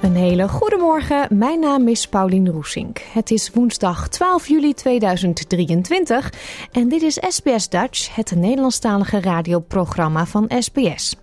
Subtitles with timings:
[0.00, 1.38] Een hele goede morgen.
[1.38, 2.98] Mijn naam is Paulien Roesink.
[2.98, 6.32] Het is woensdag 12 juli 2023
[6.72, 11.16] en dit is SBS Dutch, het Nederlandstalige radioprogramma van SBS.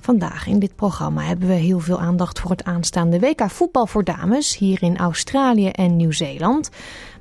[0.00, 4.04] Vandaag in dit programma hebben we heel veel aandacht voor het aanstaande WK voetbal voor
[4.04, 6.70] dames hier in Australië en Nieuw-Zeeland.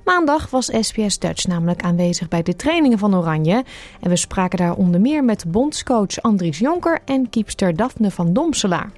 [0.06, 3.64] Maandag was SBS Dutch namelijk aanwezig bij de trainingen van Oranje
[4.02, 8.92] en we spraken daar onder meer met bondscoach Andries Jonker en kiepster Daphne van Domselaar.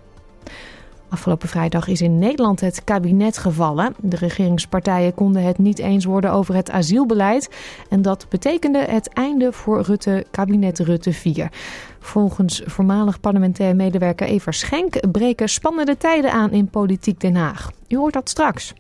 [1.10, 3.96] Afgelopen vrijdag is in Nederland het kabinet gevallen.
[3.98, 7.50] De regeringspartijen konden het niet eens worden over het asielbeleid.
[7.90, 11.52] En dat betekende het einde voor Rutte, kabinet Rutte 4.
[12.00, 17.72] Volgens voormalig parlementair medewerker Eva Schenk breken spannende tijden aan in politiek Den Haag.
[17.88, 18.74] U hoort dat straks.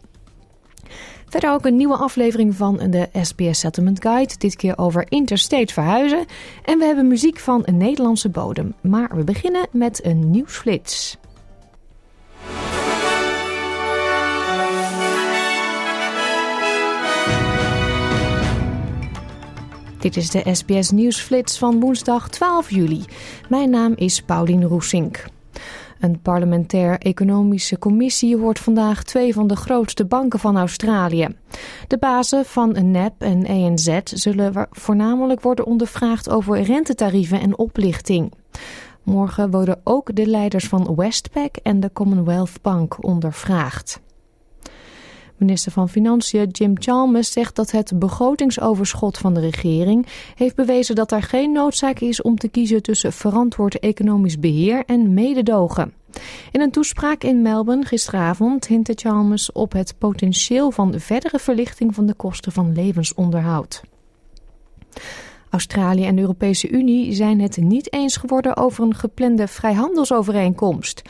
[1.30, 4.34] Verder ook een nieuwe aflevering van de SBS Settlement Guide.
[4.38, 6.26] Dit keer over interstate verhuizen.
[6.64, 8.74] En we hebben muziek van een Nederlandse bodem.
[8.82, 11.18] Maar we beginnen met een nieuwsflits.
[20.00, 23.06] Dit is de SBS Nieuwsflits van woensdag 12 juli.
[23.50, 25.26] Mijn naam is Paulien Roesink.
[26.00, 31.28] Een parlementair-economische commissie hoort vandaag twee van de grootste banken van Australië.
[31.88, 38.34] De bazen van NAB en ANZ zullen voornamelijk worden ondervraagd over rentetarieven en oplichting.
[39.04, 44.02] Morgen worden ook de leiders van Westpac en de Commonwealth Bank ondervraagd.
[45.40, 51.12] Minister van Financiën Jim Chalmers zegt dat het begrotingsoverschot van de regering heeft bewezen dat
[51.12, 55.94] er geen noodzaak is om te kiezen tussen verantwoord economisch beheer en mededogen.
[56.52, 62.06] In een toespraak in Melbourne gisteravond hintte Chalmers op het potentieel van verdere verlichting van
[62.06, 63.82] de kosten van levensonderhoud.
[65.50, 71.02] Australië en de Europese Unie zijn het niet eens geworden over een geplande vrijhandelsovereenkomst.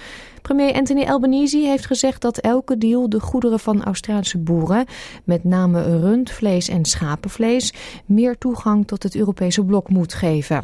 [0.41, 4.85] Premier Anthony Albanese heeft gezegd dat elke deal de goederen van Australische boeren,
[5.23, 7.73] met name rundvlees en schapenvlees,
[8.05, 10.63] meer toegang tot het Europese blok moet geven.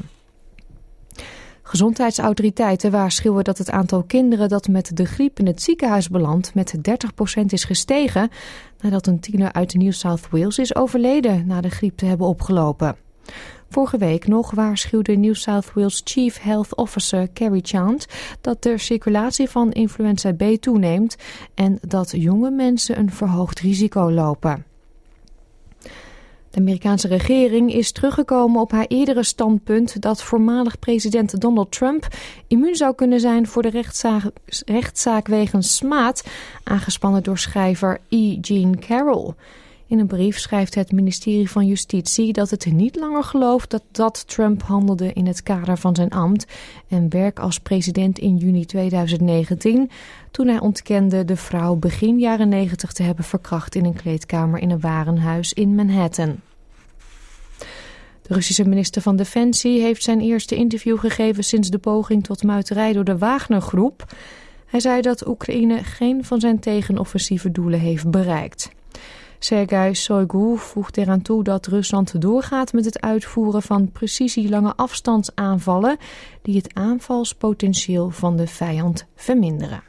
[1.67, 6.75] Gezondheidsautoriteiten waarschuwen dat het aantal kinderen dat met de griep in het ziekenhuis belandt met
[7.41, 8.29] 30% is gestegen
[8.79, 12.95] nadat een tiener uit New South Wales is overleden na de griep te hebben opgelopen.
[13.69, 18.07] Vorige week nog waarschuwde New South Wales Chief Health Officer Carrie Chant
[18.41, 21.15] dat de circulatie van influenza B toeneemt
[21.53, 24.65] en dat jonge mensen een verhoogd risico lopen.
[26.55, 32.07] De Amerikaanse regering is teruggekomen op haar eerdere standpunt dat voormalig president Donald Trump
[32.47, 34.23] immuun zou kunnen zijn voor de rechtszaak,
[34.65, 36.27] rechtszaak wegens smaad,
[36.63, 38.37] aangespannen door schrijver E.
[38.41, 39.33] Jean Carroll.
[39.87, 44.27] In een brief schrijft het ministerie van Justitie dat het niet langer gelooft dat, dat
[44.27, 46.45] Trump handelde in het kader van zijn ambt
[46.87, 49.89] en werk als president in juni 2019,
[50.31, 54.69] toen hij ontkende de vrouw begin jaren 90 te hebben verkracht in een kleedkamer in
[54.69, 56.39] een warenhuis in Manhattan.
[58.21, 62.93] De Russische minister van Defensie heeft zijn eerste interview gegeven sinds de poging tot muiterij
[62.93, 64.13] door de Wagner-groep.
[64.65, 68.69] Hij zei dat Oekraïne geen van zijn tegenoffensieve doelen heeft bereikt.
[69.45, 75.97] Sergei Shoigu voegt eraan toe dat Rusland doorgaat met het uitvoeren van precisie lange afstandsaanvallen
[76.41, 79.83] die het aanvalspotentieel van de vijand verminderen.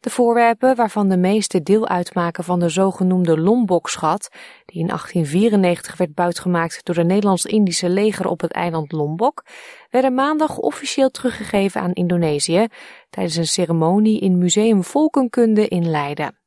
[0.00, 4.28] De voorwerpen, waarvan de meeste deel uitmaken van de zogenoemde Lombok-schat,
[4.64, 9.44] die in 1894 werd buitgemaakt door de Nederlands-Indische leger op het eiland Lombok,
[9.90, 12.66] werden maandag officieel teruggegeven aan Indonesië
[13.10, 16.38] tijdens een ceremonie in Museum Volkenkunde in Leiden.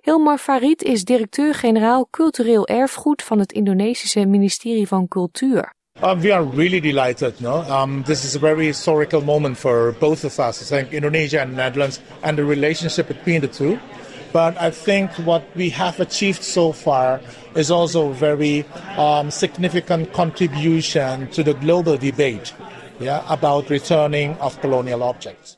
[0.00, 5.74] Hilmar Farid is directeur-generaal cultureel erfgoed van het Indonesische ministerie van Cultuur.
[6.02, 7.40] Um, we are really delighted.
[7.40, 10.60] No, um, this is a very historical moment for both of us.
[10.60, 13.78] I think Indonesia and Netherlands and the relationship between the two.
[14.32, 17.20] But I think what we have achieved so far
[17.54, 18.64] is also a very
[18.98, 22.52] um, significant contribution to the global debate
[22.98, 25.56] yeah, about returning of colonial objects.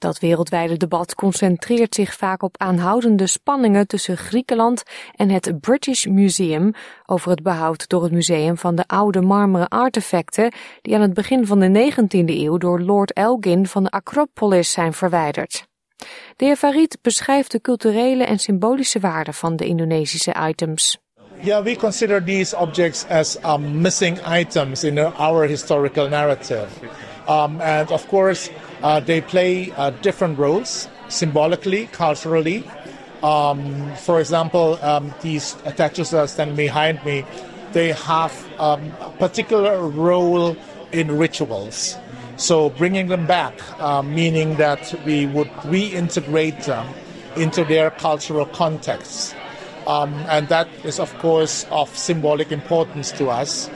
[0.00, 4.82] Dat wereldwijde debat concentreert zich vaak op aanhoudende spanningen tussen Griekenland
[5.14, 6.72] en het British Museum
[7.06, 10.52] over het behoud door het museum van de oude marmeren artefacten
[10.82, 14.92] die aan het begin van de 19e eeuw door Lord Elgin van de Acropolis zijn
[14.92, 15.66] verwijderd.
[16.36, 20.98] De Farid beschrijft de culturele en symbolische waarde van de Indonesische items.
[21.40, 26.68] Yeah, we consider these objects as um, missing items in our historical narrative.
[27.30, 28.50] Um, and of course,
[28.82, 32.64] uh, they play uh, different roles symbolically, culturally.
[33.22, 37.24] Um, for example, um, these statues that are standing behind me,
[37.70, 40.56] they have um, a particular role
[40.90, 41.96] in rituals.
[42.36, 46.88] So bringing them back, uh, meaning that we would reintegrate them
[47.36, 49.36] into their cultural context.
[49.86, 53.70] Um, and that is, of course, of symbolic importance to us.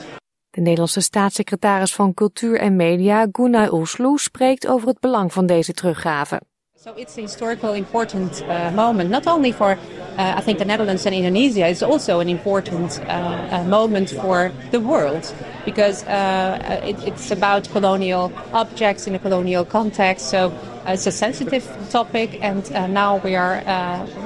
[0.55, 5.73] De Nederlandse staatssecretaris van Cultuur en Media, Gunnar Oesloe, spreekt over het belang van deze
[5.73, 6.41] teruggave.
[6.85, 9.71] So it's a historical important uh, moment, not only for
[10.19, 11.69] uh, I think the Netherlands and Indonesia.
[11.69, 15.35] It's also an important uh, moment for the world
[15.65, 16.05] because
[16.83, 20.29] it, it's about colonial objects in a colonial context.
[20.29, 20.53] So
[20.87, 23.63] it's a sensitive topic, and now we are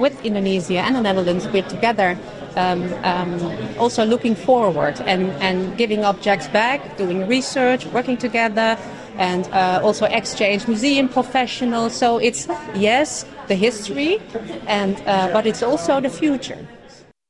[0.01, 1.47] with Indonesia and the Netherlands.
[1.47, 2.17] We're together
[2.59, 3.31] um, um,
[3.79, 8.77] also looking forward and, and giving objects back, doing research, working together,
[9.17, 11.99] and uh, also exchange museum professionals.
[11.99, 14.21] So it's, yes, the history,
[14.67, 16.59] and, uh, but it's also the future.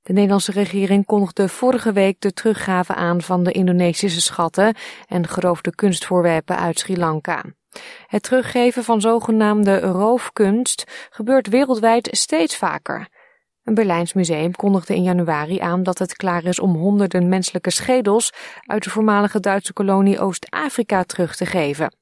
[0.03, 4.75] De Nederlandse regering kondigde vorige week de teruggave aan van de Indonesische schatten
[5.09, 7.43] en geroofde kunstvoorwerpen uit Sri Lanka.
[8.07, 13.09] Het teruggeven van zogenaamde roofkunst gebeurt wereldwijd steeds vaker.
[13.69, 18.33] Een Berlijns museum kondigde in januari aan dat het klaar is om honderden menselijke schedels
[18.67, 21.97] uit de voormalige Duitse kolonie Oost-Afrika terug te geven.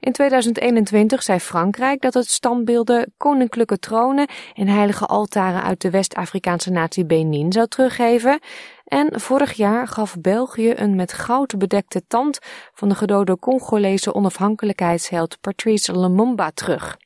[0.00, 6.70] In 2021 zei Frankrijk dat het standbeelden, koninklijke tronen en heilige altaren uit de West-Afrikaanse
[6.70, 8.38] natie Benin zou teruggeven.
[8.84, 12.38] En vorig jaar gaf België een met goud bedekte tand
[12.74, 16.96] van de gedode Congolese onafhankelijkheidsheld Patrice Lumumba terug.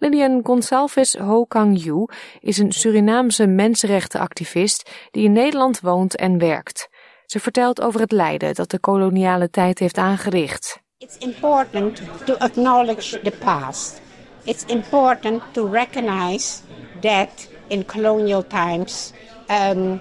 [0.00, 2.06] Lilian Gonçalves Ho Kang Yu
[2.40, 6.88] is een Surinaamse mensenrechtenactivist die in Nederland woont en werkt.
[7.26, 10.80] Ze vertelt over het lijden dat de koloniale tijd heeft aangericht.
[10.98, 14.00] It's important to acknowledge the past.
[14.44, 16.60] It's important to recognize
[17.00, 19.12] that in colonial times
[19.48, 20.00] um,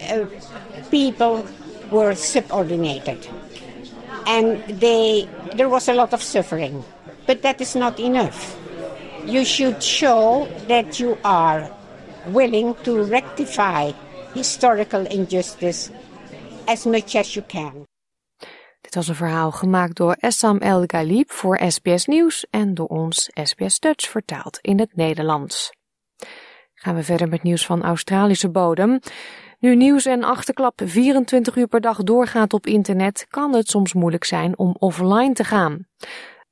[0.00, 0.26] uh,
[0.88, 1.42] people
[1.90, 3.28] were subordinated
[4.24, 6.84] and they, there was a lot of suffering.
[7.26, 8.60] But that is not enough.
[9.24, 11.70] You should show that you are
[12.32, 13.92] willing to rectify
[14.34, 15.90] historical injustice
[16.66, 17.86] as much as you can.
[18.80, 23.30] Dit was een verhaal gemaakt door Essam El Galib voor SBS Nieuws en door ons
[23.34, 25.72] SBS Dutch vertaald in het Nederlands.
[26.74, 28.98] Gaan we verder met nieuws van Australische bodem.
[29.58, 34.24] Nu nieuws en achterklap 24 uur per dag doorgaat op internet, kan het soms moeilijk
[34.24, 35.86] zijn om offline te gaan.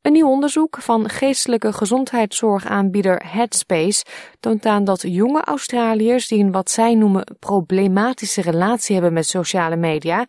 [0.03, 4.05] Een nieuw onderzoek van geestelijke gezondheidszorgaanbieder Headspace
[4.41, 9.77] toont aan dat jonge Australiërs die een wat zij noemen problematische relatie hebben met sociale
[9.77, 10.27] media,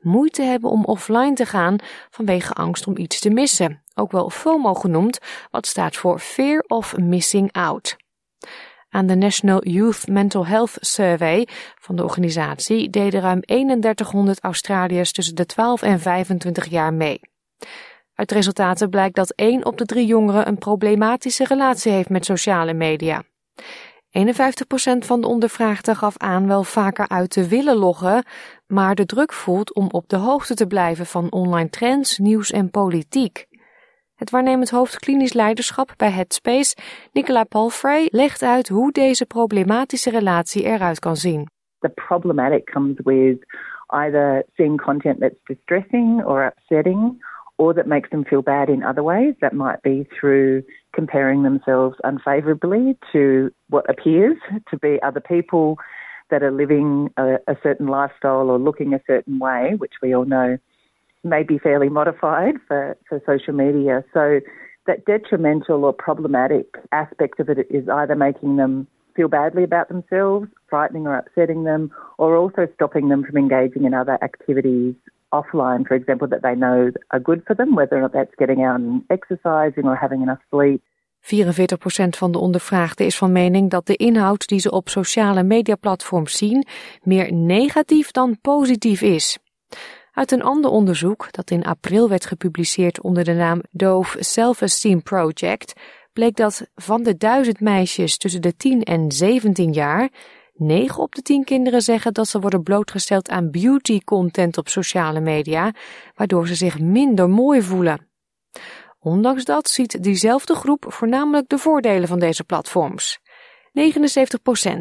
[0.00, 1.76] moeite hebben om offline te gaan
[2.10, 3.82] vanwege angst om iets te missen.
[3.94, 5.18] Ook wel FOMO genoemd,
[5.50, 7.96] wat staat voor Fear of Missing Out.
[8.88, 11.48] Aan de National Youth Mental Health Survey
[11.80, 17.29] van de organisatie deden ruim 3100 Australiërs tussen de 12 en 25 jaar mee.
[18.20, 22.74] Uit resultaten blijkt dat 1 op de 3 jongeren een problematische relatie heeft met sociale
[22.74, 23.22] media.
[23.22, 23.22] 51%
[24.98, 28.24] van de ondervraagden gaf aan wel vaker uit te willen loggen,
[28.66, 32.70] maar de druk voelt om op de hoogte te blijven van online trends, nieuws en
[32.70, 33.46] politiek.
[34.14, 36.76] Het waarnemend hoofd klinisch leiderschap bij Headspace,
[37.12, 41.48] Nicola Palfrey, legt uit hoe deze problematische relatie eruit kan zien.
[41.78, 43.38] The problematic comes with
[43.86, 47.28] either seeing content that's distressing or upsetting
[47.60, 49.34] or that makes them feel bad in other ways.
[49.42, 50.62] That might be through
[50.94, 54.38] comparing themselves unfavorably to what appears
[54.70, 55.76] to be other people
[56.30, 60.24] that are living a, a, certain lifestyle or looking a certain way, which we all
[60.24, 60.56] know
[61.22, 64.02] may be fairly modified for, for social media.
[64.14, 64.40] So
[64.86, 70.48] that detrimental or problematic aspect of it is either making them feel badly about themselves,
[70.70, 74.94] frightening or upsetting them, or also stopping them from engaging in other activities
[75.30, 78.64] offline, for example, that they know are good for them, whether or not that's getting
[78.64, 80.82] out and exercising or having enough sleep.
[81.20, 86.36] 44% van de ondervraagden is van mening dat de inhoud die ze op sociale mediaplatforms
[86.36, 86.66] zien
[87.02, 89.38] meer negatief dan positief is.
[90.12, 95.72] Uit een ander onderzoek, dat in april werd gepubliceerd onder de naam Dove Self-Esteem Project,
[96.12, 100.08] bleek dat van de duizend meisjes tussen de 10 en 17 jaar
[100.60, 105.20] 9 op de 10 kinderen zeggen dat ze worden blootgesteld aan beauty content op sociale
[105.20, 105.72] media,
[106.14, 108.08] waardoor ze zich minder mooi voelen.
[108.98, 113.18] Ondanks dat ziet diezelfde groep voornamelijk de voordelen van deze platforms.
[113.18, 113.22] 79%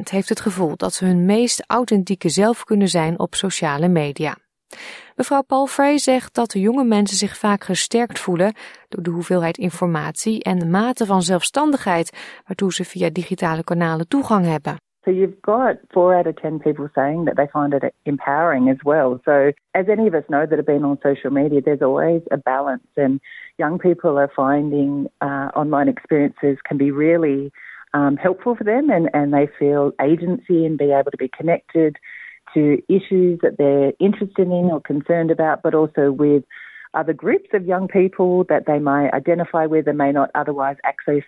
[0.04, 4.38] heeft het gevoel dat ze hun meest authentieke zelf kunnen zijn op sociale media.
[5.16, 8.56] Mevrouw Palfrey zegt dat de jonge mensen zich vaak gesterkt voelen
[8.90, 14.46] door de hoeveelheid informatie en de mate van zelfstandigheid waartoe ze via digitale kanalen toegang
[14.46, 14.78] hebben.
[15.06, 18.78] So you've got four out of ten people saying that they find it empowering as
[18.84, 19.22] well.
[19.24, 22.38] So as any of us know that have been on social media, there's always a
[22.38, 23.22] balance, and
[23.58, 27.52] young people are finding uh, online experiences can be really
[27.94, 31.96] um, helpful for them, and, and they feel agency and be able to be connected
[32.54, 36.44] to issues that they're interested in or concerned about, but also with
[36.94, 41.24] other groups of young people that they might identify with and may not otherwise access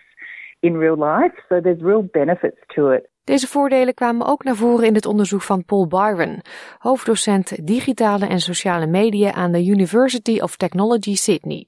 [0.62, 1.32] in real life.
[1.48, 3.08] So there's real benefits to it.
[3.24, 6.40] Deze voordelen kwamen ook naar voren in het onderzoek van Paul Byron,
[6.78, 11.66] hoofddocent digitale en sociale media aan de University of Technology Sydney.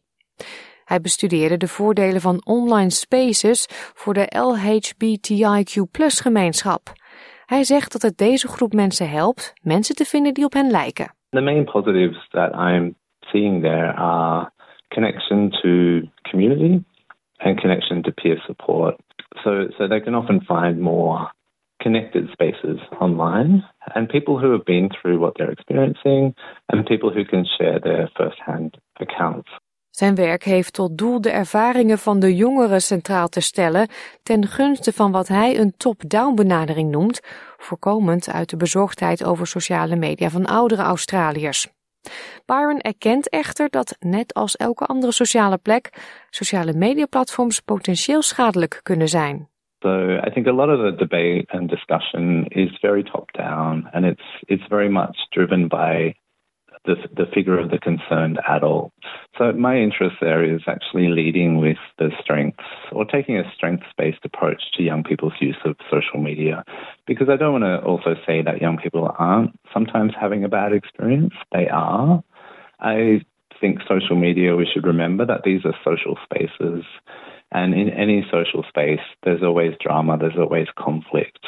[0.85, 5.81] Hij bestudeerde de voordelen van online spaces voor de LHBTIQ
[6.23, 6.83] gemeenschap.
[7.47, 11.15] Hij zegt dat het deze groep mensen helpt mensen te vinden die op hen lijken.
[11.31, 14.51] The main positives that I'm seeing there are
[14.89, 16.83] connection to community
[17.37, 18.97] and connection to peer support.
[19.43, 21.33] So, so they can often find more
[21.85, 26.35] connected spaces online and people who have been through what they're experiencing
[26.67, 29.51] and people who can share their first-hand accounts.
[29.91, 33.89] Zijn werk heeft tot doel de ervaringen van de jongeren centraal te stellen
[34.23, 37.21] ten gunste van wat hij een top-down benadering noemt,
[37.57, 41.69] voorkomend uit de bezorgdheid over sociale media van oudere Australiërs.
[42.47, 45.91] Byron erkent echter dat, net als elke andere sociale plek,
[46.31, 49.49] sociale mediaplatforms potentieel schadelijk kunnen zijn.
[49.85, 54.07] So I think a lot of the debate and discussion is very top down and
[54.07, 56.15] it's it's very much driven by
[56.87, 58.93] the, the figure of the concerned adult.
[59.39, 64.63] So my interest there is actually leading with the strengths or taking a strengths-based approach
[64.75, 66.65] to young people's use of social media
[67.07, 70.73] because I don't want to also say that young people aren't sometimes having a bad
[70.73, 71.35] experience.
[71.53, 72.25] They are.
[72.81, 73.21] I
[73.61, 76.85] think social media, we should remember that these are social spaces.
[77.55, 81.47] And in any social space, there's always drama, there's always conflict,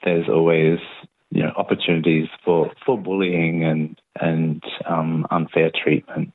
[0.00, 0.80] there's always
[1.28, 6.32] you know, opportunities for, for bullying and, and um, unfair treatment.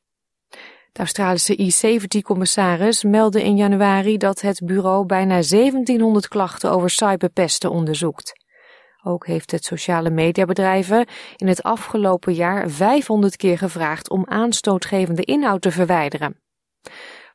[0.92, 8.34] De Australische E70-commissaris meldde in januari dat het bureau bijna 1700 klachten over cyberpesten onderzoekt.
[9.04, 15.62] Ook heeft het sociale mediabedrijven in het afgelopen jaar 500 keer gevraagd om aanstootgevende inhoud
[15.62, 16.40] te verwijderen.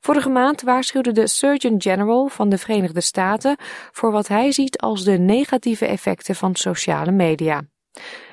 [0.04, 3.56] Vorige maand waarschuwde de Surgeon General van de Verenigde Staten
[3.92, 7.62] voor wat hij ziet als de negatieve effecten van sociale media.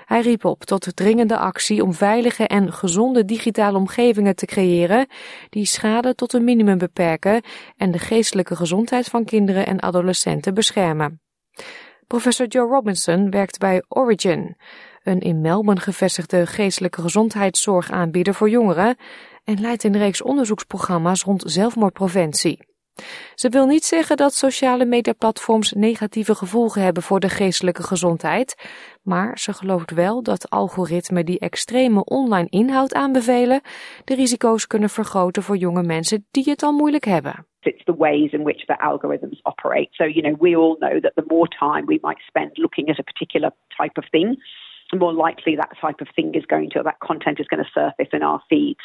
[0.06, 5.08] Hij riep op tot dringende actie om veilige en gezonde digitale omgevingen te creëren
[5.50, 7.42] die schade tot een minimum beperken
[7.78, 11.22] en de geestelijke gezondheid van kinderen en adolescenten beschermen.
[12.08, 14.56] Professor Joe Robinson werkt bij Origin,
[15.04, 18.96] een in Melbourne gevestigde geestelijke gezondheidszorgaanbieder voor jongeren
[19.44, 22.70] en leidt een reeks onderzoeksprogramma's rond zelfmoordpreventie.
[23.36, 28.56] Ze wil niet zeggen dat sociale mediaplatforms negatieve gevolgen hebben voor de geestelijke gezondheid,
[29.04, 33.62] maar ze gelooft wel dat algoritmen die extreme online inhoud aanbevelen
[34.06, 37.46] de risico's kunnen vergroten voor jonge mensen die het al moeilijk hebben.
[37.60, 39.88] It's the ways in which the algorithms operate.
[39.92, 43.00] So, you know, we all know that the more time we might spend looking at
[43.00, 44.44] a particular type of thing,
[44.88, 47.72] the more likely that type of thing is going to, that content is going to
[47.80, 48.84] surface in our feeds.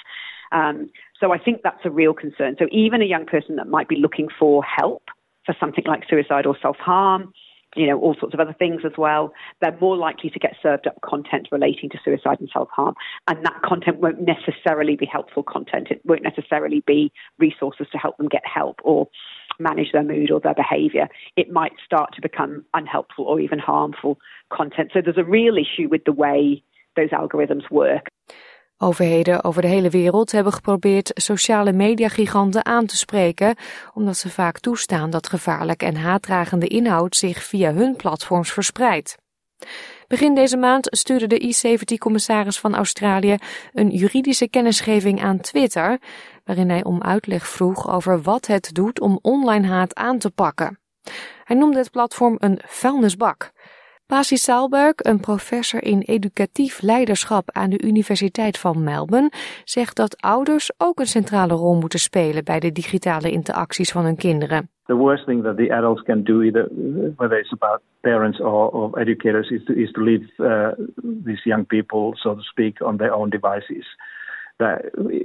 [0.53, 2.57] Um, so I think that's a real concern.
[2.59, 5.05] So even a young person that might be looking for help
[5.45, 7.33] for something like suicide or self harm,
[7.75, 10.87] you know, all sorts of other things as well, they're more likely to get served
[10.87, 12.95] up content relating to suicide and self harm.
[13.29, 15.89] And that content won't necessarily be helpful content.
[15.91, 19.09] It won't necessarily be resources to help them get help or
[19.59, 24.19] manage their mood or their behavior, it might start to become unhelpful or even harmful
[24.53, 24.91] content.
[24.93, 26.63] So there's a real issue with the way
[26.97, 28.07] those algorithms work.
[28.79, 33.57] Overheden over de hele wereld hebben geprobeerd sociale mediagiganten aan te spreken,
[33.95, 39.17] omdat ze vaak toestaan dat gevaarlijke en haatdragende inhoud zich via hun platforms verspreidt.
[40.09, 43.37] Begin deze maand stuurde de E70-commissaris van Australië
[43.73, 45.99] een juridische kennisgeving aan Twitter,
[46.45, 50.79] waarin hij om uitleg vroeg over wat het doet om online haat aan te pakken.
[51.45, 53.53] Hij noemde het platform een vuilnisbak.
[54.07, 59.31] Pasi Saalberg, een professor in educatief leiderschap aan de Universiteit van Melbourne,
[59.65, 64.17] zegt dat ouders ook een centrale rol moeten spelen bij de digitale interacties van hun
[64.17, 64.69] kinderen.
[64.85, 66.69] The worst thing that the adults can do, either,
[67.17, 70.69] whether it's about parents or, or educators, is to, is to leave uh,
[71.25, 73.87] these young people, so to speak, on their own devices.
[74.59, 74.77] That,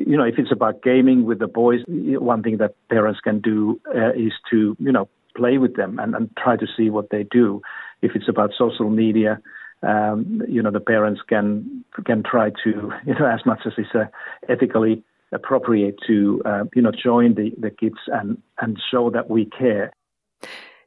[0.08, 1.80] you know, if it's about gaming with the boys,
[2.20, 6.16] one thing that parents can do uh, is to, you know, play with them and,
[6.16, 7.62] and try to see what they do.
[8.02, 9.42] If it's about social media,
[9.82, 12.70] um, you know, the parents can can try to,
[13.06, 14.06] you know, as much as is uh,
[14.48, 19.46] ethically appropriate to, uh, you know, join the, the kids and, and show that we
[19.46, 19.92] care.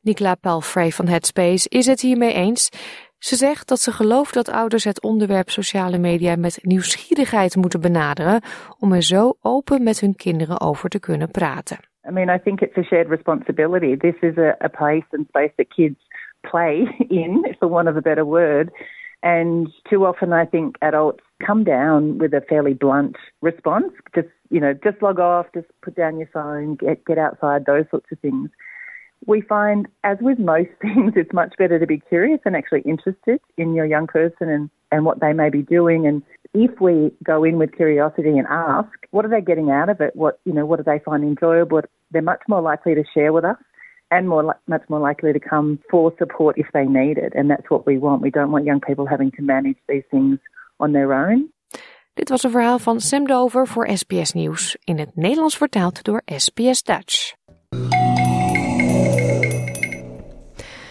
[0.01, 2.71] Nicola Palfrey van Headspace is het hiermee eens.
[3.19, 8.41] Ze zegt dat ze gelooft dat ouders het onderwerp sociale media met nieuwsgierigheid moeten benaderen
[8.79, 11.79] om er zo open met hun kinderen over te kunnen praten.
[12.09, 13.97] I mean, I think it's a shared responsibility.
[13.97, 15.99] This is a, a place and space that kids
[16.51, 18.71] play in, for want of a better word.
[19.23, 23.93] And too often, I think adults come down with a fairly blunt response.
[24.15, 27.87] Just, you know, just log off, just put down your phone, get, get outside, those
[27.91, 28.51] sorts of things.
[29.27, 33.41] We find, as with most things, it's much better to be curious and actually interested
[33.57, 36.07] in your young person and, and what they may be doing.
[36.07, 36.23] And
[36.53, 40.15] if we go in with curiosity and ask, what are they getting out of it?
[40.15, 41.81] What, you know, what do they find enjoyable?
[42.11, 43.57] They're much more likely to share with us
[44.15, 47.35] and more much more likely to come for support if they need it.
[47.35, 48.23] And that's what we want.
[48.23, 50.39] We don't want young people having to manage these things
[50.77, 51.53] on their own.
[52.15, 56.23] Dit was een verhaal van Sam Dover voor SBS Nieuws, in het Nederlands vertaald door
[56.25, 57.35] SBS Dutch.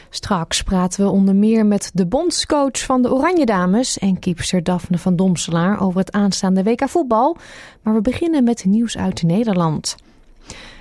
[0.10, 4.98] Straks praten we onder meer met de bondscoach van de Oranje Dames en keepster Daphne
[4.98, 7.38] van Domselaar over het aanstaande WK voetbal.
[7.82, 9.96] Maar we beginnen met nieuws uit Nederland.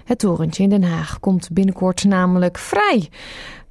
[0.04, 3.10] Het torentje in Den Haag komt binnenkort namelijk vrij.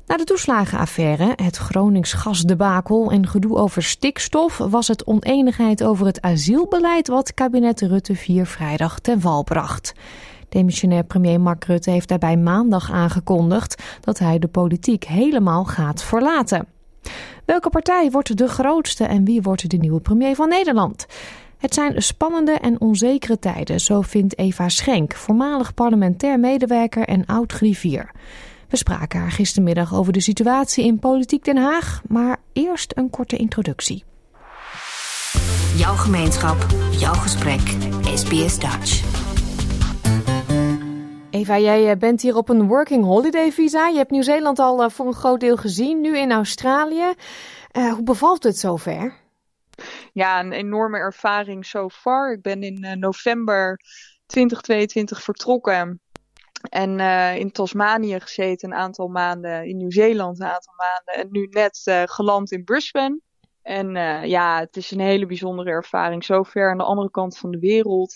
[0.05, 6.21] Na de toeslagenaffaire, het Gronings gasdebakel en gedoe over stikstof was het oneenigheid over het
[6.21, 9.93] asielbeleid wat kabinet Rutte 4 vrijdag ten val bracht.
[10.49, 16.67] Demissionair premier Mark Rutte heeft daarbij maandag aangekondigd dat hij de politiek helemaal gaat verlaten.
[17.45, 21.05] Welke partij wordt de grootste en wie wordt de nieuwe premier van Nederland?
[21.61, 28.11] Het zijn spannende en onzekere tijden, zo vindt Eva Schenk, voormalig parlementair medewerker en oud-griffier.
[28.69, 33.35] We spraken haar gistermiddag over de situatie in Politiek Den Haag, maar eerst een korte
[33.37, 34.03] introductie.
[35.75, 37.75] Jouw gemeenschap, jouw gesprek,
[38.15, 39.03] SBS Dutch.
[41.29, 43.87] Eva, jij bent hier op een working holiday visa.
[43.87, 47.13] Je hebt Nieuw-Zeeland al voor een groot deel gezien, nu in Australië.
[47.77, 49.20] Uh, hoe bevalt het zover?
[50.13, 52.31] Ja, een enorme ervaring so far.
[52.31, 53.79] Ik ben in uh, november
[54.25, 56.01] 2022 vertrokken.
[56.69, 61.23] En uh, in Tasmanië gezeten een aantal maanden, in Nieuw-Zeeland een aantal maanden.
[61.23, 63.19] En nu net uh, geland in Brisbane.
[63.61, 63.91] En
[64.27, 66.23] ja, het is een hele bijzondere ervaring.
[66.23, 68.13] Zo ver aan de andere kant van de wereld.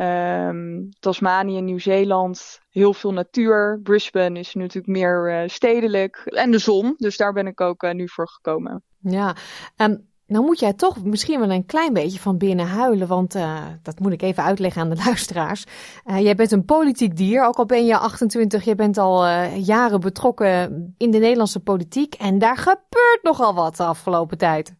[0.00, 3.80] Um, Tasmanië, Nieuw-Zeeland, heel veel natuur.
[3.82, 6.16] Brisbane is natuurlijk meer stedelijk.
[6.16, 8.82] En de zon, dus daar ben ik ook nu voor gekomen.
[8.98, 9.36] Ja,
[9.76, 13.66] um, nou moet jij toch misschien wel een klein beetje van binnen huilen, want uh,
[13.82, 15.64] dat moet ik even uitleggen aan de luisteraars.
[16.06, 19.66] Uh, jij bent een politiek dier, ook al ben je 28, je bent al uh,
[19.66, 24.74] jaren betrokken in de Nederlandse politiek en daar gebeurt nogal wat de afgelopen tijd.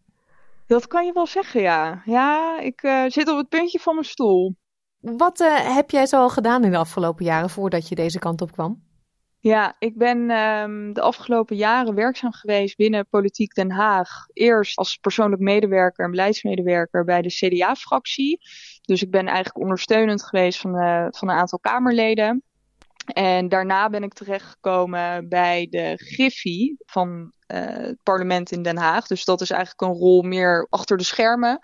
[0.67, 2.03] Dat kan je wel zeggen, ja.
[2.05, 4.55] Ja, ik zit op het puntje van mijn stoel.
[5.01, 8.53] Wat heb jij zo al gedaan in de afgelopen jaren voordat je deze kant op
[8.53, 8.88] kwam?
[9.41, 14.27] Ja, ik ben um, de afgelopen jaren werkzaam geweest binnen Politiek Den Haag.
[14.33, 18.41] Eerst als persoonlijk medewerker en beleidsmedewerker bij de CDA-fractie.
[18.83, 22.43] Dus ik ben eigenlijk ondersteunend geweest van, uh, van een aantal Kamerleden.
[23.13, 29.07] En daarna ben ik terechtgekomen bij de Griffie van uh, het parlement in Den Haag.
[29.07, 31.59] Dus dat is eigenlijk een rol meer achter de schermen.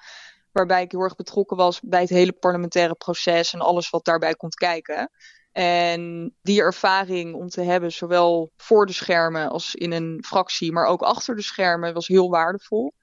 [0.52, 4.34] Waarbij ik heel erg betrokken was bij het hele parlementaire proces en alles wat daarbij
[4.34, 5.10] komt kijken.
[5.54, 10.86] En die ervaring om te hebben, zowel voor de schermen als in een fractie, maar
[10.86, 12.94] ook achter de schermen, was heel waardevol.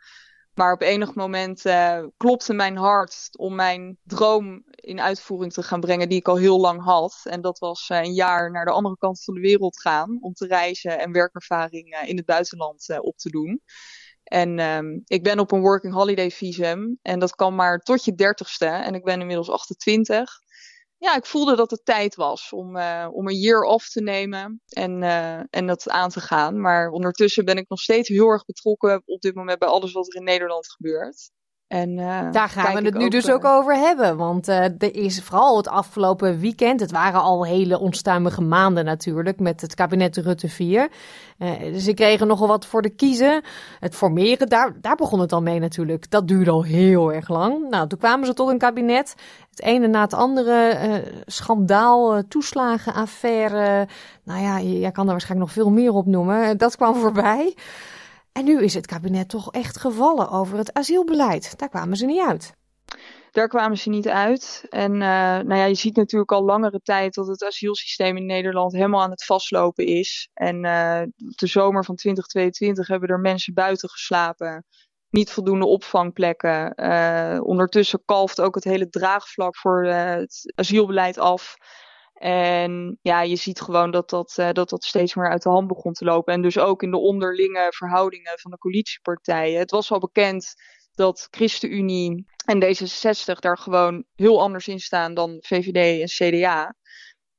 [0.53, 5.79] Maar op enig moment uh, klopte mijn hart om mijn droom in uitvoering te gaan
[5.79, 7.21] brengen die ik al heel lang had.
[7.23, 10.47] En dat was een jaar naar de andere kant van de wereld gaan om te
[10.47, 13.61] reizen en werkervaring in het buitenland op te doen.
[14.23, 18.15] En um, ik ben op een working holiday visum en dat kan maar tot je
[18.15, 18.65] dertigste.
[18.65, 20.39] En ik ben inmiddels 28
[21.01, 24.61] ja, ik voelde dat het tijd was om, uh, om een year off te nemen
[24.69, 26.61] en, uh, en dat aan te gaan.
[26.61, 30.07] Maar ondertussen ben ik nog steeds heel erg betrokken op dit moment bij alles wat
[30.07, 31.31] er in Nederland gebeurt.
[31.71, 34.17] En, uh, Daar gaan we het nu dus ook over hebben.
[34.17, 39.61] Want er is vooral het afgelopen weekend, het waren al hele onstuimige maanden natuurlijk met
[39.61, 40.89] het kabinet Rutte 4.
[41.37, 43.43] dus ze kregen nogal wat voor de kiezen.
[43.79, 46.09] Het formeren, daar, daar begon het al mee natuurlijk.
[46.09, 47.69] Dat duurde al heel erg lang.
[47.69, 49.15] Nou, toen kwamen ze tot een kabinet
[49.49, 53.87] het ene na het andere uh, schandaal, uh, toeslagenaffaire.
[54.23, 56.57] Nou ja, jij kan er waarschijnlijk nog veel meer op noemen.
[56.57, 57.55] Dat kwam voorbij.
[58.33, 61.57] En nu is het kabinet toch echt gevallen over het asielbeleid.
[61.59, 62.53] Daar kwamen ze niet uit.
[63.31, 64.65] Daar kwamen ze niet uit.
[64.69, 68.73] En uh, nou ja, je ziet natuurlijk al langere tijd dat het asielsysteem in Nederland
[68.73, 70.29] helemaal aan het vastlopen is.
[70.33, 70.61] En
[71.15, 74.65] de zomer van 2022 hebben er mensen buiten geslapen
[75.11, 76.73] niet voldoende opvangplekken.
[76.75, 81.55] Uh, ondertussen kalft ook het hele draagvlak voor het asielbeleid af.
[82.21, 85.67] En ja, je ziet gewoon dat dat, uh, dat dat steeds meer uit de hand
[85.67, 86.33] begon te lopen.
[86.33, 89.59] En dus ook in de onderlinge verhoudingen van de coalitiepartijen.
[89.59, 90.53] Het was al bekend
[90.93, 96.75] dat ChristenUnie en D66 daar gewoon heel anders in staan dan VVD en CDA.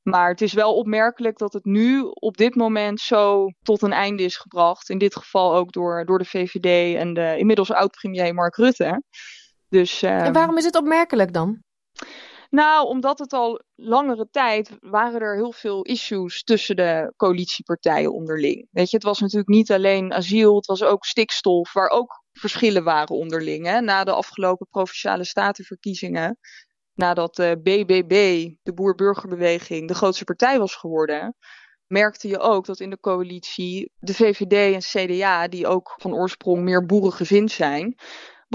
[0.01, 4.23] Maar het is wel opmerkelijk dat het nu op dit moment zo tot een einde
[4.23, 4.89] is gebracht.
[4.89, 9.03] In dit geval ook door, door de VVD en de inmiddels oud-premier Mark Rutte.
[9.69, 11.61] Dus, uh, en waarom is het opmerkelijk dan?
[12.53, 18.67] Nou, omdat het al langere tijd waren er heel veel issues tussen de coalitiepartijen onderling.
[18.71, 22.83] Weet je, het was natuurlijk niet alleen asiel, het was ook stikstof, waar ook verschillen
[22.83, 23.65] waren onderling.
[23.65, 23.81] Hè?
[23.81, 26.37] Na de afgelopen provinciale statenverkiezingen
[26.93, 31.35] nadat de BBB, de Boer-Burgerbeweging, de grootste partij was geworden,
[31.87, 36.61] merkte je ook dat in de coalitie de VVD en CDA, die ook van oorsprong
[36.61, 37.95] meer boerengezind zijn,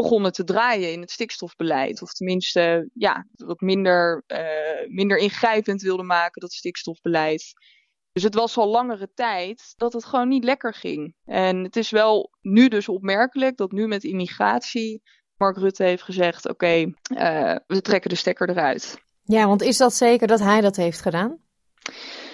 [0.03, 2.03] begonnen te draaien in het stikstofbeleid.
[2.03, 7.53] Of tenminste, ja, wat minder, uh, minder ingrijpend wilden maken, dat stikstofbeleid.
[8.13, 11.15] Dus het was al langere tijd dat het gewoon niet lekker ging.
[11.25, 15.03] En het is wel nu dus opmerkelijk dat nu met immigratie
[15.37, 19.03] Mark Rutte heeft gezegd: oké, uh, we trekken de stekker eruit.
[19.23, 21.39] Ja, want is dat zeker dat hij dat heeft gedaan?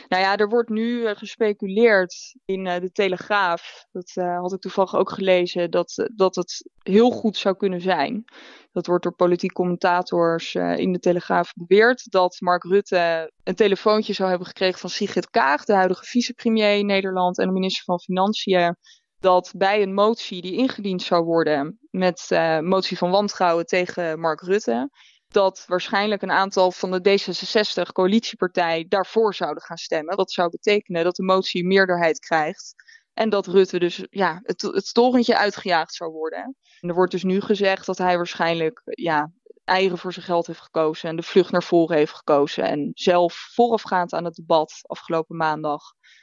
[0.09, 3.87] Nou ja, er wordt nu uh, gespeculeerd in uh, de Telegraaf.
[3.93, 5.71] Dat had ik toevallig ook gelezen.
[5.71, 8.25] Dat, dat het heel goed zou kunnen zijn.
[8.73, 12.11] Dat wordt door politiek commentators in de Telegraaf beweerd.
[12.11, 16.87] Dat Mark Rutte een telefoontje zou hebben gekregen van Sigrid Kaag, de huidige vicepremier in
[16.87, 18.77] Nederland en de minister van Financiën
[19.19, 22.29] dat bij een motie die ingediend zou worden met
[22.61, 24.91] motie van wantrouwen tegen Mark Rutte,
[25.35, 30.17] dat waarschijnlijk een aantal van de D66 coalitiepartij daarvoor zouden gaan stemmen.
[30.17, 32.75] Dat zou betekenen dat de motie meerderheid krijgt
[33.15, 36.57] en dat Rutte dus ja, het, het torentje uitgejaagd zou worden.
[36.81, 39.31] En er wordt dus nu gezegd dat hij waarschijnlijk ja,
[39.65, 42.65] eieren voor zijn geld heeft gekozen en de vlucht naar voren heeft gekozen.
[42.65, 45.83] En zelf voorafgaand aan het debat afgelopen maandag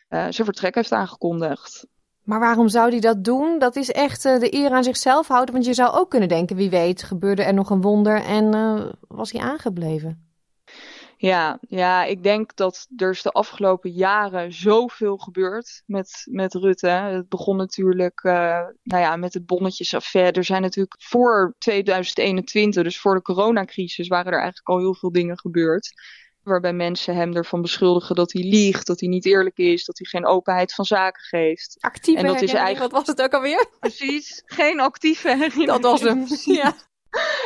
[0.10, 1.88] uh, zijn vertrek heeft aangekondigd.
[2.32, 3.60] Maar waarom zou hij dat doen?
[3.60, 5.54] Dat is echt uh, de eer aan zichzelf houden.
[5.54, 8.86] Want je zou ook kunnen denken, wie weet, gebeurde er nog een wonder en uh,
[9.08, 10.30] was hij aangebleven.
[11.18, 16.88] Ja, ja, ik denk dat er is de afgelopen jaren zoveel gebeurd met, met Rutte.
[16.88, 18.34] Het begon natuurlijk uh,
[18.84, 20.32] nou ja, met het bonnetjesaffaire.
[20.32, 25.12] Er zijn natuurlijk voor 2021, dus voor de coronacrisis, waren er eigenlijk al heel veel
[25.12, 25.94] dingen gebeurd.
[26.44, 30.08] Waarbij mensen hem ervan beschuldigen dat hij liegt, dat hij niet eerlijk is, dat hij
[30.08, 31.78] geen openheid van zaken geeft.
[31.80, 32.92] Actieve en dat is eigenlijk...
[32.92, 33.66] wat was het ook alweer?
[33.80, 35.68] Precies, geen actieve herinnering.
[35.68, 36.26] Dat was hem,
[36.62, 36.76] ja.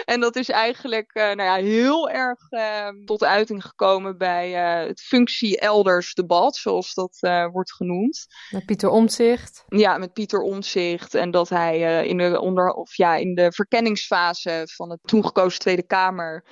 [0.05, 4.87] En dat is eigenlijk uh, nou ja, heel erg uh, tot uiting gekomen bij uh,
[4.87, 7.17] het functie-elders debat, zoals dat
[7.51, 8.25] wordt genoemd.
[8.49, 9.63] Met Pieter Omtzigt.
[9.67, 11.13] Ja, met Pieter Omtzigt.
[11.13, 15.59] En dat hij in, de onder, of, ja, in de verkenningsfase van het toen gekozen
[15.59, 16.43] Tweede Kamer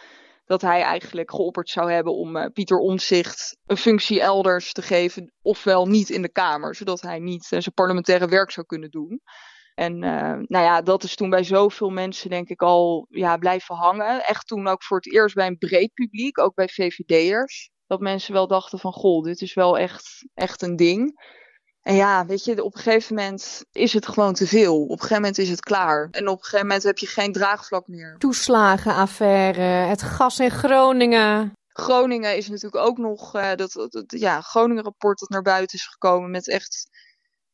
[0.46, 5.34] dat hij eigenlijk geopperd zou hebben om uh, Pieter Omzicht een functie elders te geven,
[5.42, 9.22] ofwel niet in de Kamer, zodat hij niet uh, zijn parlementaire werk zou kunnen doen.
[9.74, 13.76] En uh, nou ja, dat is toen bij zoveel mensen denk ik al ja, blijven
[13.76, 14.26] hangen.
[14.26, 17.70] Echt toen ook voor het eerst bij een breed publiek, ook bij VVD'ers.
[17.88, 21.14] Dat mensen wel dachten van, goh, dit is wel echt, echt een ding.
[21.84, 24.82] En ja, weet je, op een gegeven moment is het gewoon te veel.
[24.82, 26.08] Op een gegeven moment is het klaar.
[26.12, 28.16] En op een gegeven moment heb je geen draagvlak meer.
[28.18, 31.52] Toeslagenaffaire, het gas in Groningen.
[31.68, 36.32] Groningen is natuurlijk ook nog uh, dat, dat, ja, Groningen-rapport dat naar buiten is gekomen
[36.32, 36.90] met echt,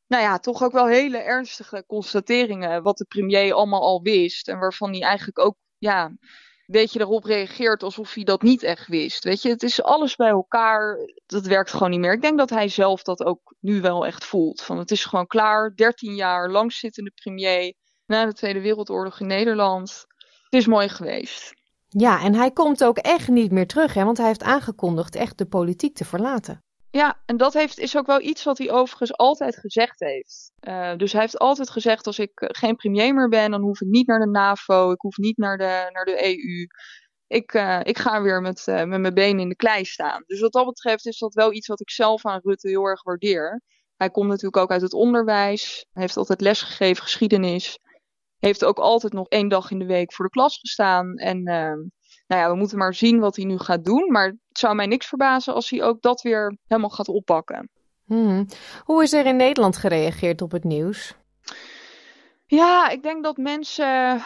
[0.07, 2.83] nou ja, toch ook wel hele ernstige constateringen.
[2.83, 6.11] Wat de premier allemaal al wist en waarvan hij eigenlijk ook, ja,
[6.69, 9.23] weet je, erop reageert alsof hij dat niet echt wist.
[9.23, 10.97] Weet je, het is alles bij elkaar.
[11.25, 12.13] Dat werkt gewoon niet meer.
[12.13, 14.61] Ik denk dat hij zelf dat ook nu wel echt voelt.
[14.61, 15.75] Van het is gewoon klaar.
[15.75, 17.73] 13 jaar langzittende premier
[18.05, 20.05] na de Tweede Wereldoorlog in Nederland.
[20.43, 21.53] Het is mooi geweest.
[21.87, 24.03] Ja, en hij komt ook echt niet meer terug, hè?
[24.03, 26.63] want hij heeft aangekondigd echt de politiek te verlaten.
[26.91, 30.51] Ja, en dat heeft, is ook wel iets wat hij overigens altijd gezegd heeft.
[30.61, 33.81] Uh, dus hij heeft altijd gezegd: als ik eh, geen premier meer ben, dan hoef
[33.81, 36.67] ik niet naar de NAVO, ik hoef niet naar de, naar de EU.
[37.27, 40.23] Ik, uh, ik ga weer met, met mijn benen in de klei staan.
[40.25, 43.03] Dus wat dat betreft is dat wel iets wat ik zelf aan Rutte heel erg
[43.03, 43.61] waardeer.
[43.95, 45.85] Hij komt natuurlijk ook uit het onderwijs.
[45.91, 47.79] Heeft altijd lesgegeven geschiedenis.
[48.39, 51.15] Heeft ook altijd nog één dag in de week voor de klas gestaan.
[51.15, 51.43] En
[52.29, 54.11] nou ja, we moeten maar zien wat hij nu gaat doen.
[54.11, 57.69] Maar het zou mij niks verbazen als hij ook dat weer helemaal gaat oppakken.
[58.05, 58.45] Hmm.
[58.83, 61.15] Hoe is er in Nederland gereageerd op het nieuws?
[62.45, 64.21] Ja, ik denk dat mensen.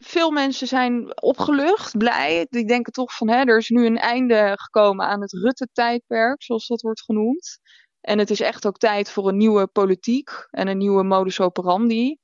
[0.00, 2.46] Veel mensen zijn opgelucht, blij.
[2.50, 6.66] Die denken toch van hè, er is nu een einde gekomen aan het Rutte-tijdperk, zoals
[6.66, 7.58] dat wordt genoemd.
[8.00, 12.18] En het is echt ook tijd voor een nieuwe politiek en een nieuwe modus operandi.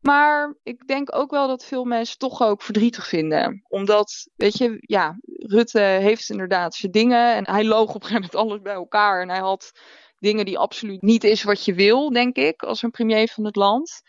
[0.00, 3.64] Maar ik denk ook wel dat veel mensen toch ook verdrietig vinden.
[3.68, 7.34] Omdat, weet je, ja, Rutte heeft inderdaad zijn dingen.
[7.34, 9.22] En hij loog op een gegeven moment alles bij elkaar.
[9.22, 9.72] En hij had
[10.18, 13.56] dingen die absoluut niet is wat je wil, denk ik, als een premier van het
[13.56, 14.02] land.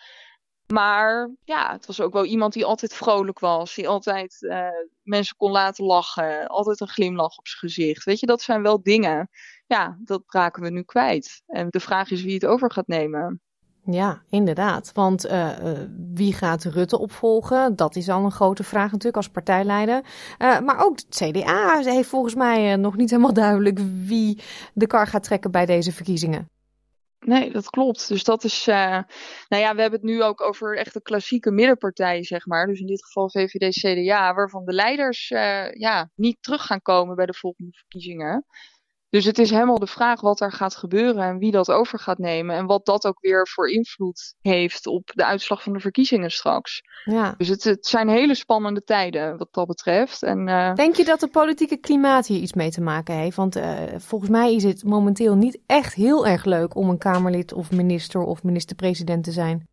[0.67, 3.75] Maar ja, het was ook wel iemand die altijd vrolijk was.
[3.75, 4.67] Die altijd uh,
[5.04, 6.47] mensen kon laten lachen.
[6.47, 8.04] Altijd een glimlach op zijn gezicht.
[8.04, 9.30] Weet je, dat zijn wel dingen.
[9.67, 11.41] Ja, dat raken we nu kwijt.
[11.47, 13.41] En de vraag is wie het over gaat nemen.
[13.86, 14.91] Ja, inderdaad.
[14.94, 15.50] Want uh,
[16.13, 17.76] wie gaat Rutte opvolgen?
[17.76, 20.02] Dat is al een grote vraag natuurlijk als partijleider.
[20.39, 24.41] Uh, maar ook het CDA heeft volgens mij nog niet helemaal duidelijk wie
[24.74, 26.50] de kar gaat trekken bij deze verkiezingen.
[27.20, 28.08] Nee, dat klopt.
[28.08, 28.67] Dus dat is.
[28.67, 28.76] Uh,
[29.48, 32.67] nou ja, we hebben het nu ook over echt de klassieke middenpartijen, zeg maar.
[32.67, 35.28] Dus in dit geval VVD, CDA, waarvan de leiders
[35.74, 38.46] ja, niet terug gaan komen bij de volgende verkiezingen.
[39.12, 42.17] Dus het is helemaal de vraag wat er gaat gebeuren en wie dat over gaat
[42.17, 42.56] nemen.
[42.56, 46.82] En wat dat ook weer voor invloed heeft op de uitslag van de verkiezingen straks.
[47.04, 47.34] Ja.
[47.38, 50.24] Dus het, het zijn hele spannende tijden wat dat betreft.
[50.24, 50.74] En, uh...
[50.74, 53.36] Denk je dat het politieke klimaat hier iets mee te maken heeft?
[53.36, 57.54] Want uh, volgens mij is het momenteel niet echt heel erg leuk om een Kamerlid
[57.54, 59.69] of minister of minister-president te zijn.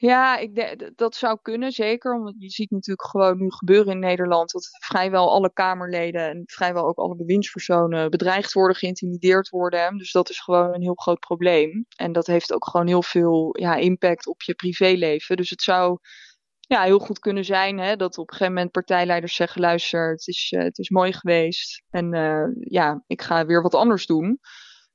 [0.00, 2.14] Ja, ik dat zou kunnen, zeker.
[2.14, 6.86] Omdat je ziet natuurlijk gewoon nu gebeuren in Nederland dat vrijwel alle Kamerleden en vrijwel
[6.86, 9.98] ook alle bewindspersonen bedreigd worden, geïntimideerd worden.
[9.98, 11.86] Dus dat is gewoon een heel groot probleem.
[11.96, 15.36] En dat heeft ook gewoon heel veel ja, impact op je privéleven.
[15.36, 15.98] Dus het zou
[16.60, 20.26] ja, heel goed kunnen zijn hè, dat op een gegeven moment partijleiders zeggen: luister, het
[20.26, 21.82] is, uh, het is mooi geweest.
[21.90, 24.40] En uh, ja, ik ga weer wat anders doen.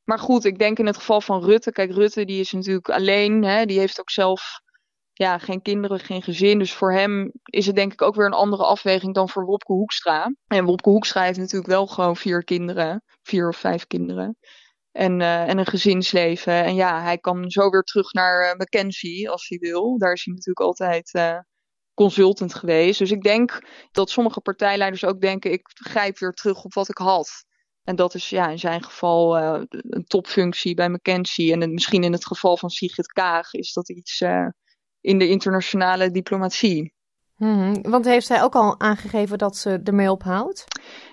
[0.04, 1.72] Maar goed, ik denk in het geval van Rutte.
[1.72, 3.44] Kijk, Rutte die is natuurlijk alleen.
[3.44, 4.62] Hè, die heeft ook zelf
[5.14, 6.60] ja, geen kinderen, geen gezin.
[6.60, 9.74] Dus voor hem is het denk ik ook weer een andere afweging dan voor Wopke
[9.74, 10.36] Hoekstra.
[10.48, 14.38] En Wopke Hoekstra heeft natuurlijk wel gewoon vier kinderen, vier of vijf kinderen.
[14.92, 16.64] En, uh, en een gezinsleven.
[16.64, 19.98] En ja, hij kan zo weer terug naar uh, Mackenzie als hij wil.
[19.98, 21.40] Daar is hij natuurlijk altijd uh,
[21.94, 23.00] consultant geweest.
[23.00, 26.98] Dus ik denk dat sommige partijleiders ook denken: ik grijp weer terug op wat ik
[26.98, 27.46] had.
[27.84, 29.38] En dat is ja, in zijn geval
[29.70, 31.52] een topfunctie bij Mackenzie.
[31.52, 34.22] En misschien in het geval van Sigrid Kaag is dat iets
[35.04, 36.94] in de internationale diplomatie.
[37.36, 40.64] Hmm, want heeft zij ook al aangegeven dat ze ermee ophoudt?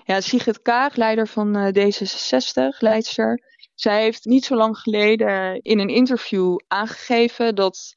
[0.03, 3.39] Ja, Sigrid Kaag, leider van uh, D66, leidster.
[3.75, 7.93] Zij heeft niet zo lang geleden in een interview aangegeven dat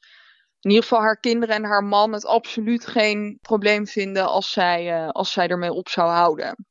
[0.59, 5.01] in ieder geval haar kinderen en haar man het absoluut geen probleem vinden als zij,
[5.01, 6.65] uh, als zij ermee op zou houden.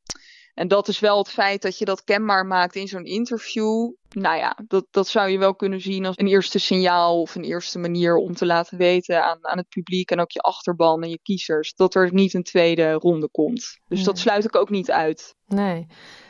[0.55, 3.91] En dat is wel het feit dat je dat kenbaar maakt in zo'n interview.
[4.09, 7.43] Nou ja, dat, dat zou je wel kunnen zien als een eerste signaal of een
[7.43, 11.09] eerste manier om te laten weten aan, aan het publiek en ook je achterban en
[11.09, 13.79] je kiezers dat er niet een tweede ronde komt.
[13.87, 15.35] Dus dat sluit ik ook niet uit.
[15.47, 15.87] Nee.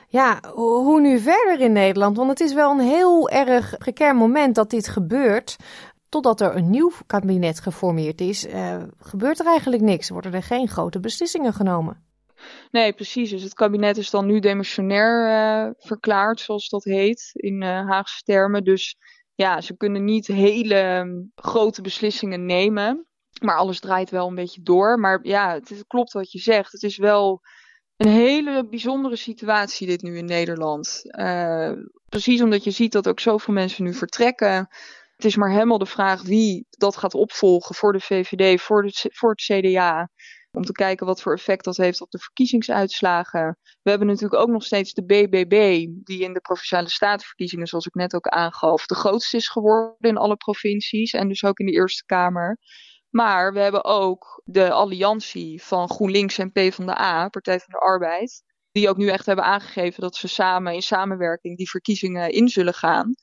[0.08, 2.18] Ja, hoe nu verder in Nederland?
[2.18, 5.56] Want het is wel een heel erg precair moment dat dit gebeurt.
[6.10, 10.10] Totdat er een nieuw kabinet geformeerd is, uh, gebeurt er eigenlijk niks.
[10.10, 12.04] Worden er geen grote beslissingen genomen.
[12.72, 13.30] Nee, precies.
[13.30, 18.24] Dus het kabinet is dan nu demissionair uh, verklaard, zoals dat heet in uh, Haagse
[18.24, 18.64] termen.
[18.64, 18.98] Dus
[19.36, 23.08] ja, ze kunnen niet hele um, grote beslissingen nemen.
[23.42, 25.00] Maar alles draait wel een beetje door.
[25.00, 26.72] Maar ja, het, klopt wat je zegt.
[26.72, 27.42] Het is wel
[27.98, 31.02] een hele bijzondere situatie dit nu in Nederland.
[31.04, 31.72] Uh,
[32.10, 34.68] precies omdat je ziet dat ook zoveel mensen nu vertrekken.
[35.16, 39.30] Het is maar helemaal de vraag wie dat gaat opvolgen voor de VVD, voor, voor
[39.30, 40.10] het CDA.
[40.56, 43.58] Om te kijken wat voor effect dat heeft op de verkiezingsuitslagen.
[43.82, 47.94] We hebben natuurlijk ook nog steeds de BBB, die in de provinciale statenverkiezingen, zoals ik
[47.94, 51.72] net ook aangaf, de grootste is geworden in alle provincies en dus ook in de
[51.72, 52.58] Eerste Kamer.
[53.10, 58.44] Maar we hebben ook de alliantie van GroenLinks en PvdA, Partij van de Arbeid.
[58.72, 62.74] Die ook nu echt hebben aangegeven dat ze samen in samenwerking die verkiezingen in zullen
[62.74, 63.14] gaan.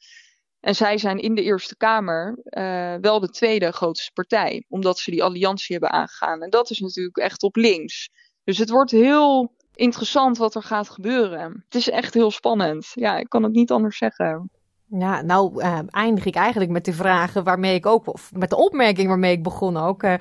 [0.63, 5.11] En zij zijn in de Eerste Kamer uh, wel de tweede grootste partij, omdat ze
[5.11, 6.43] die alliantie hebben aangegaan.
[6.43, 8.11] En dat is natuurlijk echt op links.
[8.45, 11.65] Dus het wordt heel interessant wat er gaat gebeuren.
[11.65, 12.91] Het is echt heel spannend.
[12.95, 14.51] Ja, ik kan het niet anders zeggen.
[14.87, 18.57] Ja, nou uh, eindig ik eigenlijk met de vragen waarmee ik ook, of met de
[18.57, 20.03] opmerking waarmee ik begon ook.
[20.03, 20.15] Uh,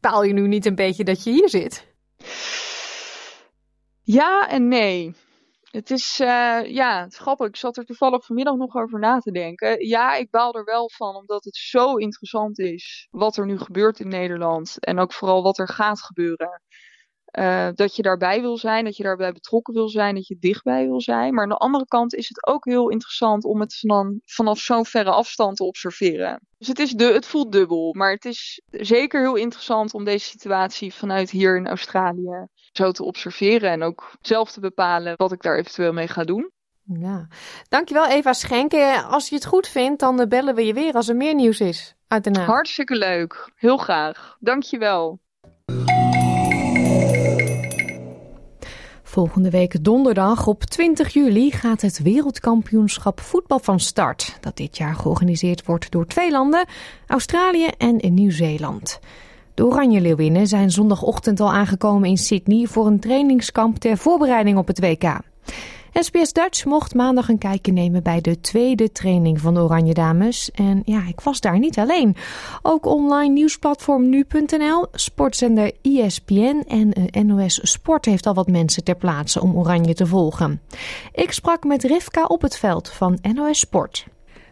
[0.00, 1.86] paal je nu niet een beetje dat je hier zit?
[4.02, 5.14] Ja en nee.
[5.70, 7.46] Het is, uh, ja, grappig.
[7.46, 9.86] Ik zat er toevallig vanmiddag nog over na te denken.
[9.86, 14.00] Ja, ik baal er wel van, omdat het zo interessant is wat er nu gebeurt
[14.00, 14.76] in Nederland.
[14.78, 16.62] En ook vooral wat er gaat gebeuren.
[17.38, 20.86] Uh, dat je daarbij wil zijn, dat je daarbij betrokken wil zijn, dat je dichtbij
[20.86, 21.34] wil zijn.
[21.34, 24.86] Maar aan de andere kant is het ook heel interessant om het van, vanaf zo'n
[24.86, 26.46] verre afstand te observeren.
[26.58, 30.26] Dus het, is de, het voelt dubbel, maar het is zeker heel interessant om deze
[30.26, 33.70] situatie vanuit hier in Australië zo te observeren.
[33.70, 36.50] En ook zelf te bepalen wat ik daar eventueel mee ga doen.
[36.82, 37.26] Ja,
[37.68, 39.04] dankjewel Eva Schenken.
[39.04, 41.94] Als je het goed vindt, dan bellen we je weer als er meer nieuws is
[42.10, 42.46] uit de naam.
[42.46, 44.36] Hartstikke leuk, heel graag.
[44.40, 45.20] Dankjewel.
[49.02, 54.36] Volgende week donderdag op 20 juli gaat het wereldkampioenschap voetbal van start.
[54.40, 56.66] Dat dit jaar georganiseerd wordt door twee landen,
[57.06, 59.00] Australië en Nieuw-Zeeland.
[59.54, 64.66] De Oranje Leeuwinnen zijn zondagochtend al aangekomen in Sydney voor een trainingskamp ter voorbereiding op
[64.66, 65.20] het WK.
[65.92, 70.50] SBS Dutch mocht maandag een kijkje nemen bij de tweede training van de Oranje Dames.
[70.50, 72.16] En ja, ik was daar niet alleen.
[72.62, 78.96] Ook online nieuwsplatform nu.nl, sportzender ESPN en eh, NOS Sport heeft al wat mensen ter
[78.96, 80.60] plaatse om Oranje te volgen.
[81.12, 84.06] Ik sprak met Rivka op het veld van NOS Sport.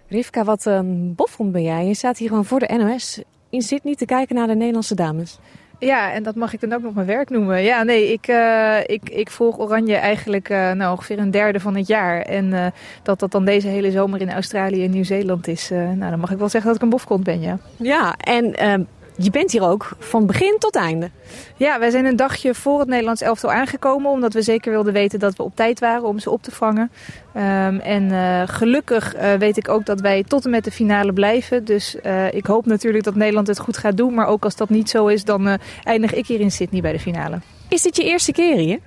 [0.09, 1.87] Rivka, wat een boffond ben jij.
[1.87, 5.39] Je staat hier gewoon voor de NOS in Sydney te kijken naar de Nederlandse dames.
[5.79, 7.63] Ja, en dat mag ik dan ook nog mijn werk noemen.
[7.63, 11.77] Ja, nee, ik, uh, ik, ik volg Oranje eigenlijk uh, nou, ongeveer een derde van
[11.77, 12.21] het jaar.
[12.21, 12.67] En uh,
[13.03, 16.39] dat dat dan deze hele zomer in Australië en Nieuw-Zeeland is, nou, dan mag ik
[16.39, 17.59] wel zeggen dat ik een bofkont ben, ja.
[17.77, 18.83] Ja, en ehm,
[19.19, 21.11] je bent hier ook van begin tot einde.
[21.57, 24.11] Ja, wij zijn een dagje voor het Nederlands elftal aangekomen.
[24.11, 26.91] Omdat we zeker wilden weten dat we op tijd waren om ze op te vangen.
[27.37, 31.13] Um, en uh, gelukkig uh, weet ik ook dat wij tot en met de finale
[31.13, 31.65] blijven.
[31.65, 34.15] Dus uh, ik hoop natuurlijk dat Nederland het goed gaat doen.
[34.15, 37.01] Maar ook als dat niet zo is, dan eindig ik hier in Sydney bij de
[37.01, 37.39] finale.
[37.69, 38.79] Is dit je eerste keer hier?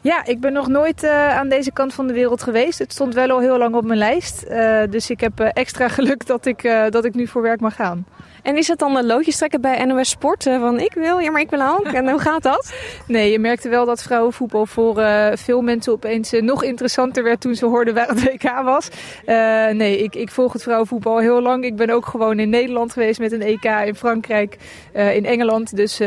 [0.00, 2.78] Ja, ik ben nog nooit uh, aan deze kant van de wereld geweest.
[2.78, 4.44] Het stond wel al heel lang op mijn lijst.
[4.48, 7.74] Uh, dus ik heb uh, extra geluk dat ik, dat ik nu voor werk mag
[7.74, 8.06] gaan.
[8.42, 10.42] En is het dan een loodjes trekken bij NOS Sport?
[10.42, 11.86] Van ik wil, ja maar ik wil ook.
[11.86, 12.72] En hoe gaat dat?
[13.06, 17.40] Nee, je merkte wel dat vrouwenvoetbal voor uh, veel mensen opeens uh, nog interessanter werd
[17.40, 18.88] toen ze hoorden waar het WK was.
[19.26, 21.64] Uh, nee, ik, ik volg het vrouwenvoetbal heel lang.
[21.64, 24.56] Ik ben ook gewoon in Nederland geweest met een EK, in Frankrijk,
[24.92, 25.76] in Engeland.
[25.76, 26.00] Dus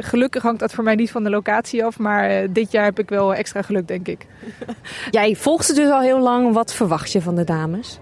[0.00, 1.98] gelukkig hangt dat voor mij niet van de locatie af.
[1.98, 4.26] Maar dit jaar heb ik wel extra geluk, denk ik.
[5.10, 6.52] Jij volgt ze dus al heel lang.
[6.52, 8.00] Wat verwacht je van de dames?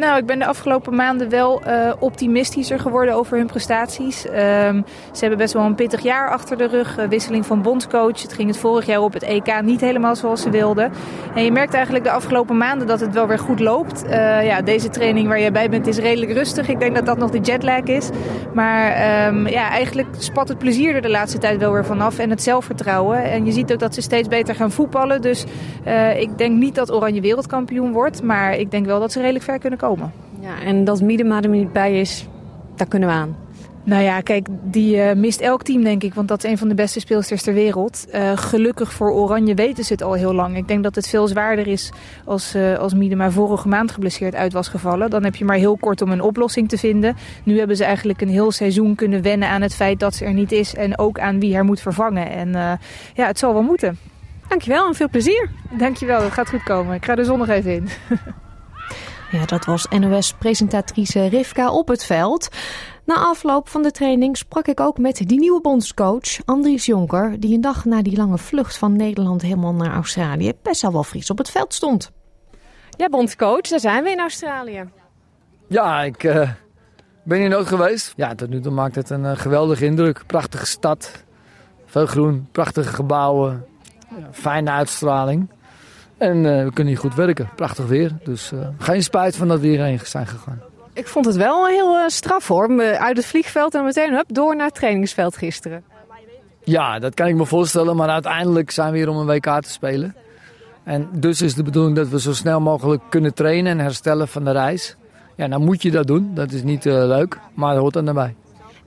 [0.00, 4.24] Nou, ik ben de afgelopen maanden wel uh, optimistischer geworden over hun prestaties.
[4.26, 6.98] Um, ze hebben best wel een pittig jaar achter de rug.
[6.98, 8.22] Uh, wisseling van bondscoach.
[8.22, 10.92] Het ging het vorig jaar op het EK niet helemaal zoals ze wilden.
[11.34, 14.04] En je merkt eigenlijk de afgelopen maanden dat het wel weer goed loopt.
[14.04, 14.10] Uh,
[14.46, 16.68] ja, deze training waar je bij bent is redelijk rustig.
[16.68, 18.08] Ik denk dat dat nog de jetlag is.
[18.54, 22.18] Maar um, ja, eigenlijk spat het plezier er de laatste tijd wel weer vanaf.
[22.18, 23.22] En het zelfvertrouwen.
[23.22, 25.22] En je ziet ook dat ze steeds beter gaan voetballen.
[25.22, 25.44] Dus
[26.16, 28.22] ik denk niet dat Oranje wereldkampioen wordt.
[28.22, 29.88] Maar ik denk wel dat ze redelijk ver kunnen komen.
[30.40, 32.26] Ja, en dat Miedema er niet bij is,
[32.74, 33.36] daar kunnen we aan.
[33.84, 36.14] Nou ja, kijk, die uh, mist elk team, denk ik.
[36.14, 38.06] Want dat is een van de beste speelsters ter wereld.
[38.14, 40.56] Uh, gelukkig voor Oranje weten ze het al heel lang.
[40.56, 41.92] Ik denk dat het veel zwaarder is
[42.24, 45.10] als, uh, als Miedema vorige maand geblesseerd uit was gevallen.
[45.10, 47.16] Dan heb je maar heel kort om een oplossing te vinden.
[47.44, 50.32] Nu hebben ze eigenlijk een heel seizoen kunnen wennen aan het feit dat ze er
[50.32, 50.74] niet is.
[50.74, 52.30] En ook aan wie haar moet vervangen.
[52.30, 52.50] En
[53.14, 53.98] ja, het zal wel moeten.
[54.48, 55.50] Dankjewel en veel plezier.
[55.70, 56.94] Dankjewel, dat gaat goed komen.
[56.94, 57.88] Ik ga er zonnig even in.
[59.30, 62.48] Ja, dat was NOS-presentatrice Rivka op het veld.
[63.04, 67.54] Na afloop van de training sprak ik ook met die nieuwe bondscoach, Andries Jonker, die
[67.54, 71.38] een dag na die lange vlucht van Nederland helemaal naar Australië best wel fris op
[71.38, 72.10] het veld stond.
[72.96, 74.88] Ja, bondscoach, daar zijn we in Australië.
[75.66, 76.50] Ja, ik uh,
[77.22, 78.12] ben hier nooit geweest.
[78.16, 80.22] Ja, tot nu toe maakt het een uh, geweldige indruk.
[80.26, 81.24] Prachtige stad,
[81.86, 83.66] veel groen, prachtige gebouwen,
[84.18, 85.50] ja, fijne uitstraling.
[86.20, 87.48] En uh, we kunnen hier goed werken.
[87.54, 88.12] Prachtig weer.
[88.24, 90.60] Dus uh, geen spijt van dat we hierheen zijn gegaan.
[90.92, 92.80] Ik vond het wel heel uh, straf hoor.
[92.98, 95.84] Uit het vliegveld en meteen hup, door naar het trainingsveld gisteren.
[96.64, 97.96] Ja, dat kan ik me voorstellen.
[97.96, 100.16] Maar uiteindelijk zijn we hier om een WK te spelen.
[100.84, 104.44] En dus is de bedoeling dat we zo snel mogelijk kunnen trainen en herstellen van
[104.44, 104.96] de reis.
[105.36, 106.30] Ja, dan moet je dat doen.
[106.34, 108.34] Dat is niet leuk, maar dat hoort dan erbij.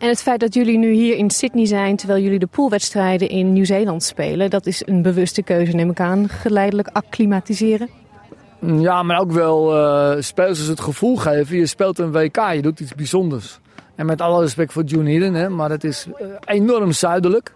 [0.04, 3.54] En het feit dat jullie nu hier in Sydney zijn terwijl jullie de poolwedstrijden in
[3.54, 6.30] Nieuw-Zeeland spelen, dat is een bewuste keuze, neem ik aan.
[6.30, 7.90] Geleidelijk acclimatiseren.
[8.60, 11.58] Ja, maar ook wel uh, spelers het gevoel geven.
[11.58, 13.60] Je speelt een WK, je doet iets bijzonders.
[13.96, 17.54] En met alle respect voor June Hidden, hè, maar het is uh, enorm zuidelijk.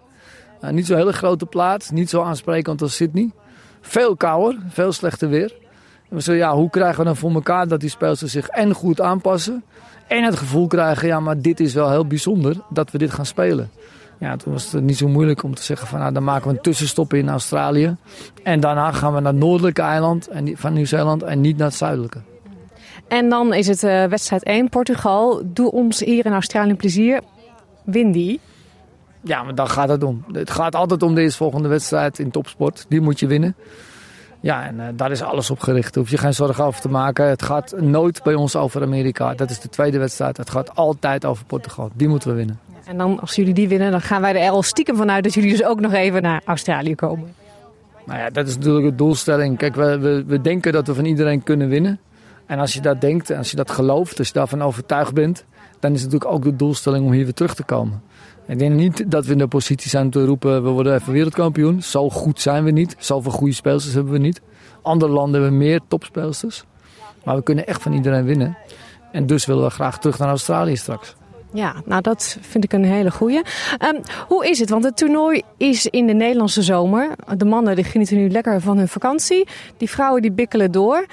[0.64, 3.30] Uh, niet zo'n hele grote plaats, niet zo aansprekend als Sydney.
[3.80, 5.54] Veel kouder, veel slechter weer.
[6.10, 9.64] En ja, hoe krijgen we dan voor elkaar dat die spelers zich en goed aanpassen...
[10.08, 13.26] en het gevoel krijgen, ja, maar dit is wel heel bijzonder dat we dit gaan
[13.26, 13.70] spelen.
[14.18, 16.56] Ja, toen was het niet zo moeilijk om te zeggen van nou, dan maken we
[16.56, 17.96] een tussenstop in Australië.
[18.42, 22.18] En daarna gaan we naar het noordelijke eiland van Nieuw-Zeeland en niet naar het zuidelijke.
[23.08, 25.42] En dan is het uh, wedstrijd 1, Portugal.
[25.44, 27.20] Doe ons hier in Australië plezier.
[27.84, 28.40] Win die.
[29.20, 30.24] Ja, maar daar gaat het om.
[30.32, 32.86] Het gaat altijd om deze volgende wedstrijd in topsport.
[32.88, 33.54] Die moet je winnen.
[34.40, 35.94] Ja, en uh, daar is alles op gericht.
[35.94, 37.28] Daar hoef je geen zorgen over te maken.
[37.28, 39.34] Het gaat nooit bij ons over Amerika.
[39.34, 40.36] Dat is de tweede wedstrijd.
[40.36, 41.90] Het gaat altijd over Portugal.
[41.94, 42.58] Die moeten we winnen.
[42.84, 45.50] En dan, als jullie die winnen, dan gaan wij er al stiekem vanuit dat jullie
[45.50, 47.34] dus ook nog even naar Australië komen.
[48.06, 49.58] Nou ja, dat is natuurlijk de doelstelling.
[49.58, 51.98] Kijk, we, we, we denken dat we van iedereen kunnen winnen.
[52.46, 55.44] En als je dat denkt, en als je dat gelooft, als je daarvan overtuigd bent,
[55.80, 58.02] dan is het natuurlijk ook de doelstelling om hier weer terug te komen.
[58.48, 61.82] Ik denk niet dat we in de positie zijn te roepen, we worden even wereldkampioen.
[61.82, 62.96] Zo goed zijn we niet.
[62.98, 64.40] Zoveel goede speelsters hebben we niet.
[64.82, 66.64] Andere landen hebben meer topspeelsters.
[67.24, 68.56] Maar we kunnen echt van iedereen winnen.
[69.12, 71.14] En dus willen we graag terug naar Australië straks.
[71.52, 73.36] Ja, nou dat vind ik een hele goeie.
[73.38, 74.70] Um, hoe is het?
[74.70, 77.10] Want het toernooi is in de Nederlandse zomer.
[77.36, 79.48] De mannen die genieten nu lekker van hun vakantie.
[79.76, 81.06] Die vrouwen die bikkelen door.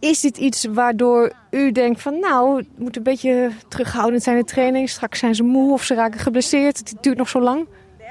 [0.00, 4.44] Is dit iets waardoor u denkt van nou, het moet een beetje terughoudend zijn de
[4.44, 4.88] training.
[4.88, 6.78] Straks zijn ze moe of ze raken geblesseerd.
[6.78, 7.66] Het duurt nog zo lang.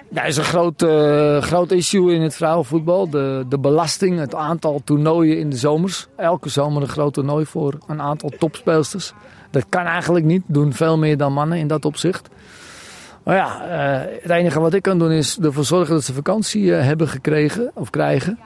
[0.10, 3.10] Ja, is een groot, uh, groot issue in het vrouwenvoetbal.
[3.10, 6.08] De, de belasting, het aantal toernooien in de zomers.
[6.16, 9.14] Elke zomer een groot toernooi voor een aantal topspeelsters.
[9.52, 10.44] Dat kan eigenlijk niet.
[10.46, 12.30] Doen veel meer dan mannen in dat opzicht.
[13.24, 16.64] Maar ja, uh, het enige wat ik kan doen is ervoor zorgen dat ze vakantie
[16.64, 18.40] uh, hebben gekregen of krijgen.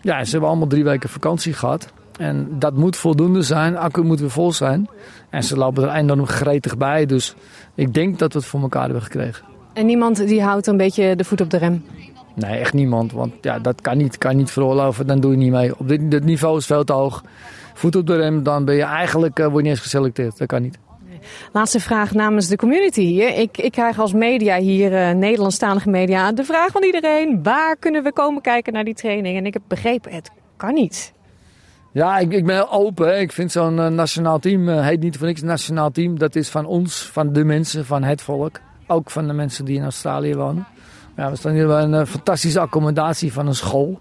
[0.00, 1.92] Ja, ze hebben allemaal drie weken vakantie gehad.
[2.18, 3.76] En dat moet voldoende zijn.
[3.76, 4.88] Accu moet weer vol zijn.
[5.30, 7.06] En ze lopen er enorm gretig bij.
[7.06, 7.34] Dus
[7.74, 9.44] ik denk dat we het voor elkaar hebben gekregen.
[9.72, 11.84] En niemand die houdt een beetje de voet op de rem?
[12.34, 13.12] Nee, echt niemand.
[13.12, 15.06] Want ja, dat kan niet, kan niet veroorloven.
[15.06, 15.78] Dan doe je niet mee.
[15.78, 17.22] Op dit, dit niveau is veel te hoog.
[17.74, 20.38] Voet op de rem, dan ben je eigenlijk uh, word je niet eens geselecteerd.
[20.38, 20.78] Dat kan niet.
[21.52, 23.38] Laatste vraag namens de community hier.
[23.38, 28.02] Ik, ik krijg als media hier, uh, Nederlandstalige media, de vraag van iedereen: waar kunnen
[28.02, 29.36] we komen kijken naar die training?
[29.36, 31.13] En ik heb begrepen, het kan niet.
[31.94, 33.06] Ja, ik, ik ben heel open.
[33.06, 33.18] Hè.
[33.18, 36.18] Ik vind zo'n uh, nationaal team, uh, heet niet voor niks nationaal team.
[36.18, 38.60] Dat is van ons, van de mensen, van het volk.
[38.86, 40.66] Ook van de mensen die in Australië wonen.
[41.16, 44.00] Ja, we staan hier bij een uh, fantastische accommodatie van een school.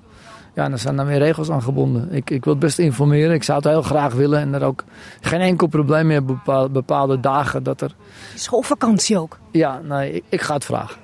[0.53, 2.11] Ja, en er zijn dan weer regels aan gebonden.
[2.11, 3.33] Ik, ik wil het best informeren.
[3.33, 4.39] Ik zou het heel graag willen.
[4.39, 4.83] En er ook
[5.21, 7.95] geen enkel probleem meer bepaalde, bepaalde dagen dat er...
[8.35, 9.39] Schoolvakantie ook?
[9.51, 11.01] Ja, nee, ik, ik ga het vragen.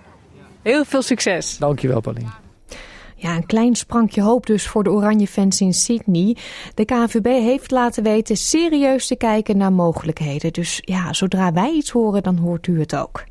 [0.62, 1.58] Heel veel succes.
[1.58, 2.30] Dankjewel, Pauline.
[3.22, 6.38] Ja, een klein sprankje hoop dus voor de Oranje fans in Sydney.
[6.74, 10.54] De KNVB heeft laten weten serieus te kijken naar mogelijkheden.
[10.54, 13.24] Dus ja, zodra wij iets horen, dan hoort u het ook.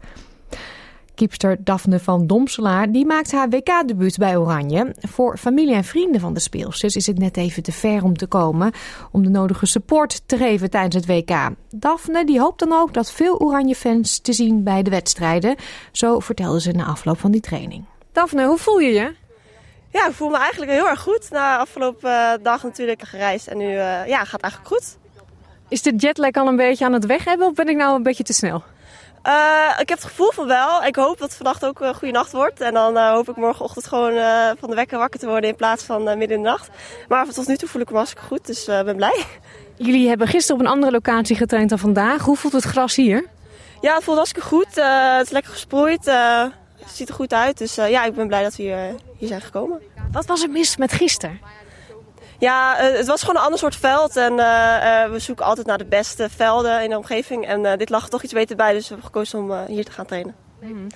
[1.14, 4.94] Kiepster Daphne van Domselaar die maakt haar WK-debuut bij Oranje.
[5.00, 8.26] Voor familie en vrienden van de speelsters is het net even te ver om te
[8.26, 8.72] komen...
[9.12, 11.50] om de nodige support te geven tijdens het WK.
[11.70, 15.56] Daphne die hoopt dan ook dat veel Oranje-fans te zien bij de wedstrijden.
[15.92, 17.84] Zo vertelde ze na afloop van die training.
[18.12, 19.27] Daphne, hoe voel je je?
[19.92, 21.30] Ja, ik voel me eigenlijk heel erg goed.
[21.30, 24.96] Na afgelopen uh, dag natuurlijk gereisd en nu uh, ja, gaat het eigenlijk goed.
[25.68, 28.02] Is de jetlag al een beetje aan het weg hebben of ben ik nou een
[28.02, 28.62] beetje te snel?
[29.26, 30.84] Uh, ik heb het gevoel van wel.
[30.84, 32.60] Ik hoop dat vannacht ook een goede nacht wordt.
[32.60, 34.12] En dan hoop ik morgenochtend gewoon
[34.58, 36.68] van de wekker wakker te worden in plaats van midden in de nacht.
[37.08, 39.24] Maar tot nu toe voel ik me hartstikke goed, dus ik ben blij.
[39.76, 42.22] Jullie hebben gisteren op een andere locatie getraind dan vandaag.
[42.22, 43.26] Hoe voelt het gras hier?
[43.80, 44.74] Ja, het voelt hartstikke goed.
[44.74, 46.10] het is lekker gesproeid.
[46.88, 47.58] Het ziet er goed uit.
[47.58, 49.80] Dus uh, ja, ik ben blij dat we hier, hier, zijn gekomen.
[50.12, 51.40] Wat was er mis met gisteren?
[52.38, 54.16] Ja, uh, het was gewoon een ander soort veld.
[54.16, 57.46] En uh, we zoeken altijd naar de beste velden in de omgeving.
[57.46, 58.72] En dit lag er toch iets beter bij.
[58.72, 60.34] Dus we hebben gekozen om hier te gaan trainen.
[60.60, 60.86] Mm.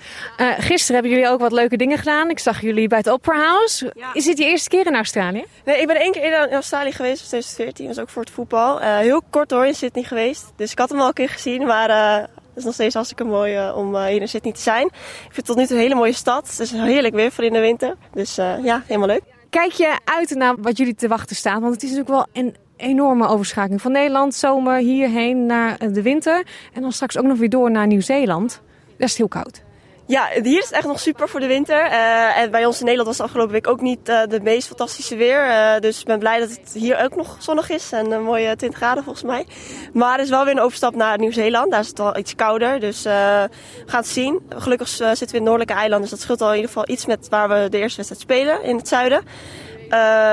[0.57, 2.29] gisteren hebben jullie ook wat leuke dingen gedaan.
[2.29, 3.91] Ik zag jullie bij het Opera House.
[3.95, 4.13] Ja.
[4.13, 5.45] Is dit je eerste keer in Australië?
[5.65, 7.85] Nee, ik ben één keer in Australië geweest in 2014.
[7.85, 8.79] Dat was ook voor het voetbal.
[8.79, 10.51] heel kort hoor, in Sydney geweest.
[10.55, 11.65] Dus ik had hem al een keer gezien.
[11.65, 14.85] Maar het is nog steeds hartstikke mooi uh, om uh, hier in Sydney te zijn.
[14.85, 16.49] Ik vind het tot nu toe een hele mooie stad.
[16.49, 17.95] Het is heerlijk weer voor in de winter.
[18.13, 19.21] Dus uh, ja, helemaal leuk.
[19.49, 21.61] Kijk je uit naar wat jullie te wachten staat?
[21.61, 26.45] Want het is natuurlijk wel een enorme overschakeling van Nederland, zomer, hierheen naar de winter.
[26.73, 28.61] En dan straks ook nog weer door naar Nieuw-Zeeland.
[28.97, 29.63] Dat is heel koud.
[30.05, 31.85] Ja, hier is het echt nog super voor de winter.
[31.85, 34.67] Uh, en bij ons in Nederland was het afgelopen week ook niet uh, de meest
[34.67, 35.47] fantastische weer.
[35.47, 38.55] Uh, dus ik ben blij dat het hier ook nog zonnig is en een mooie
[38.55, 39.45] 20 graden volgens mij.
[39.93, 41.71] Maar er is wel weer een overstap naar Nieuw-Zeeland.
[41.71, 43.49] Daar is het wel iets kouder, dus we
[43.85, 44.39] gaan het zien.
[44.49, 47.05] Gelukkig zitten we in het noordelijke eiland, dus dat scheelt al in ieder geval iets
[47.05, 49.23] met waar we de eerste wedstrijd spelen in het zuiden.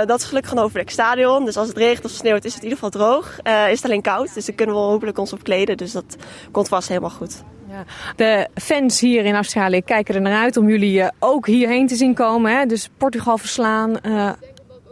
[0.06, 1.44] Dat is gelukkig een overdekt stadion.
[1.44, 3.38] Dus als het regent of sneeuwt is het in ieder geval droog.
[3.68, 4.34] Is het alleen koud.
[4.34, 5.76] Dus dan kunnen we hopelijk ons opkleden.
[5.76, 6.16] Dus dat
[6.50, 7.42] komt vast helemaal goed.
[7.70, 7.84] Ja.
[8.16, 11.96] De fans hier in Australië kijken er naar uit om jullie uh, ook hierheen te
[11.96, 12.58] zien komen.
[12.58, 12.66] Hè?
[12.66, 13.96] Dus Portugal verslaan.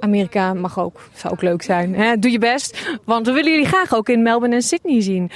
[0.00, 1.94] Amerika mag ook, zou ook leuk zijn.
[1.94, 2.18] Hè?
[2.18, 2.98] Doe je best.
[3.04, 5.30] Want we willen jullie graag ook in Melbourne en Sydney zien.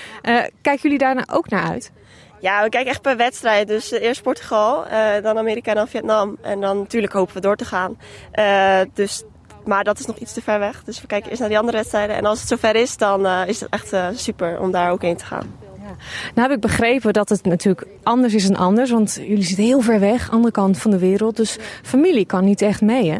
[0.61, 1.93] kijken jullie daar nou ook naar uit?
[2.40, 3.68] Ja, we kijken echt per wedstrijd.
[3.68, 4.84] Dus eerst Portugal,
[5.22, 6.36] dan Amerika dan Vietnam.
[6.43, 7.99] En dan natuurlijk hopen we door te gaan.
[8.95, 9.24] Dus,
[9.64, 10.84] maar dat is nog iets te ver weg.
[10.84, 12.16] Dus we kijken eerst naar die andere wedstrijden.
[12.16, 15.24] En als het zover is, dan is het echt super om daar ook heen te
[15.24, 15.61] gaan.
[16.34, 18.90] Nou heb ik begrepen dat het natuurlijk anders is dan anders.
[18.90, 21.36] Want jullie zitten heel ver weg, andere kant van de wereld.
[21.36, 23.18] Dus familie kan niet echt mee, hè?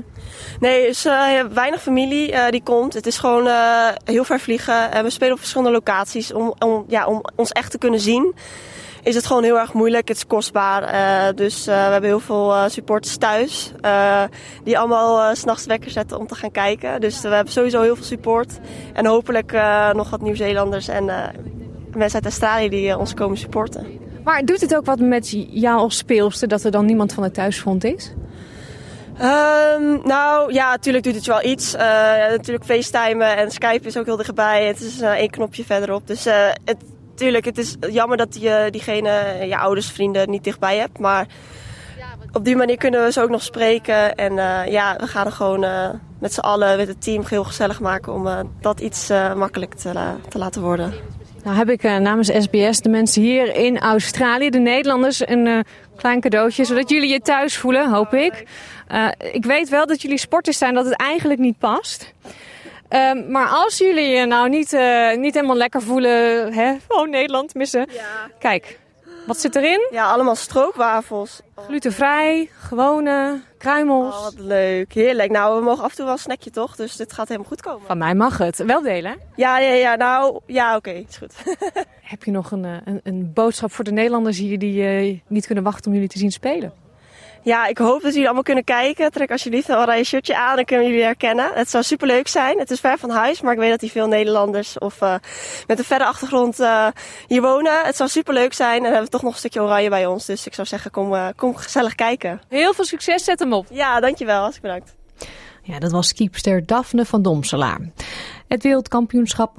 [0.61, 1.03] Nee, dus
[1.53, 2.95] weinig familie uh, die komt.
[2.95, 4.93] Het is gewoon uh, heel ver vliegen.
[4.93, 8.35] En we spelen op verschillende locaties om, om, ja, om ons echt te kunnen zien
[9.03, 10.09] is het gewoon heel erg moeilijk.
[10.09, 10.83] Het is kostbaar.
[11.35, 13.73] Dus we hebben heel veel uh, supporters thuis.
[14.65, 17.01] die allemaal s s'nachts wekker zetten om te gaan kijken.
[17.01, 18.59] Dus we hebben sowieso heel veel support.
[18.93, 19.53] En hopelijk
[19.93, 21.11] nog wat Nieuw-Zeelanders en
[21.95, 23.87] mensen uit Australië die ons komen supporten.
[24.25, 27.35] Maar doet het ook wat met jou als speelster dat er dan niemand van het
[27.35, 28.13] thuisfront is?
[29.21, 31.75] Um, nou ja, natuurlijk doet het wel iets.
[31.75, 31.81] Uh,
[32.31, 34.67] natuurlijk facetimen en Skype is ook heel dichtbij.
[34.67, 36.07] Het is uh, één knopje verderop.
[36.07, 36.77] Dus uh, het,
[37.15, 40.99] tuurlijk, het is jammer dat je diegene, je ouders, vrienden niet dichtbij hebt.
[40.99, 41.27] Maar
[42.33, 44.15] op die manier kunnen we ze ook nog spreken.
[44.15, 44.35] En
[44.71, 45.67] ja, we gaan er gewoon
[46.19, 49.93] met z'n allen, met het team, heel gezellig maken om dat iets makkelijk te,
[50.29, 50.93] te, laten worden.
[51.45, 55.65] Nou heb ik namens SBS de mensen hier in Australië, de Nederlanders, een
[55.97, 56.65] klein cadeautje.
[56.65, 58.45] Zodat jullie je thuis voelen, hoop ik.
[59.33, 62.15] ik weet wel dat jullie sporters zijn dat het eigenlijk niet past.
[62.89, 64.79] Um, maar als jullie je nou niet,
[65.17, 66.75] niet helemaal lekker voelen, hè?
[66.89, 67.87] oh Nederland missen.
[67.93, 68.31] Ja.
[68.39, 68.79] Kijk,
[69.27, 69.89] wat zit erin?
[69.91, 71.41] Ja, allemaal stroopwafels.
[71.55, 74.15] Glutenvrij, gewone, kruimels.
[74.15, 74.93] Oh, wat leuk.
[74.93, 75.31] Heerlijk.
[75.31, 76.77] Nou, we mogen af en toe wel een snackje toch?
[76.77, 77.87] Dus dit gaat helemaal goed komen.
[77.87, 78.57] Van mij mag het.
[78.57, 79.17] Wel delen?
[79.37, 79.95] Ja, ja, ja.
[79.95, 80.89] Nou, ja, oké.
[80.89, 81.35] Okay, is goed.
[82.13, 85.47] Heb je nog een, eh, een, een, boodschap voor de Nederlanders hier die uh, niet
[85.47, 86.73] kunnen wachten om jullie te zien spelen?
[87.45, 89.11] Ja, ik hoop dat jullie allemaal kunnen kijken.
[89.11, 91.51] Trek alsjeblieft een oranje shirtje aan, dan kunnen jullie herkennen.
[91.55, 92.59] Het zou superleuk zijn.
[92.59, 95.15] Het is ver van huis, maar ik weet dat hier veel Nederlanders of uh,
[95.67, 96.87] met een verre achtergrond uh,
[97.27, 97.85] hier wonen.
[97.85, 100.27] Het zou superleuk zijn en dan hebben we toch nog een stukje oranje bij ons.
[100.27, 102.41] Dus ik zou zeggen, kom, uh, kom gezellig kijken.
[102.49, 103.67] Heel veel succes, zet hem op.
[103.71, 104.41] Ja, dankjewel.
[104.41, 104.95] Hartstikke bedankt.
[105.63, 107.81] Ja, dat was keepster Daphne van Domselaar.
[108.53, 109.53] Het wereldkampioenschap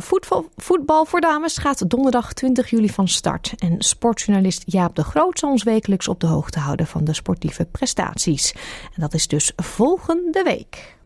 [0.56, 3.54] voetbal, voor dames gaat donderdag 20 juli van start.
[3.58, 7.66] En sportjournalist Jaap de Groot zal ons wekelijks op de hoogte houden van de sportieve
[7.66, 8.52] prestaties.
[8.96, 10.98] En dat is dus volgende week.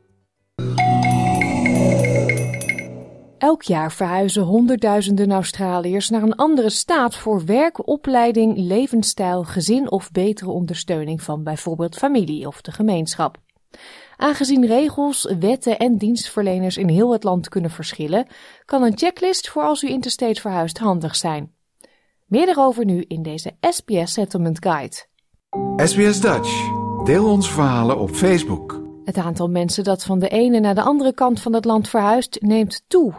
[3.38, 10.12] Elk jaar verhuizen honderdduizenden Australiërs naar een andere staat voor werk, opleiding, levensstijl, gezin of
[10.12, 13.38] betere ondersteuning van bijvoorbeeld familie of de gemeenschap.
[14.18, 18.28] Aangezien regels, wetten en dienstverleners in heel het land kunnen verschillen,
[18.66, 21.54] kan een checklist voor als u interstate verhuist handig zijn.
[22.26, 24.96] Meer daarover nu in deze SBS Settlement Guide.
[25.76, 26.70] SBS Dutch.
[27.04, 28.82] Deel onze verhalen op Facebook.
[29.04, 32.42] Het aantal mensen dat van de ene naar de andere kant van het land verhuist
[32.42, 33.14] neemt toe.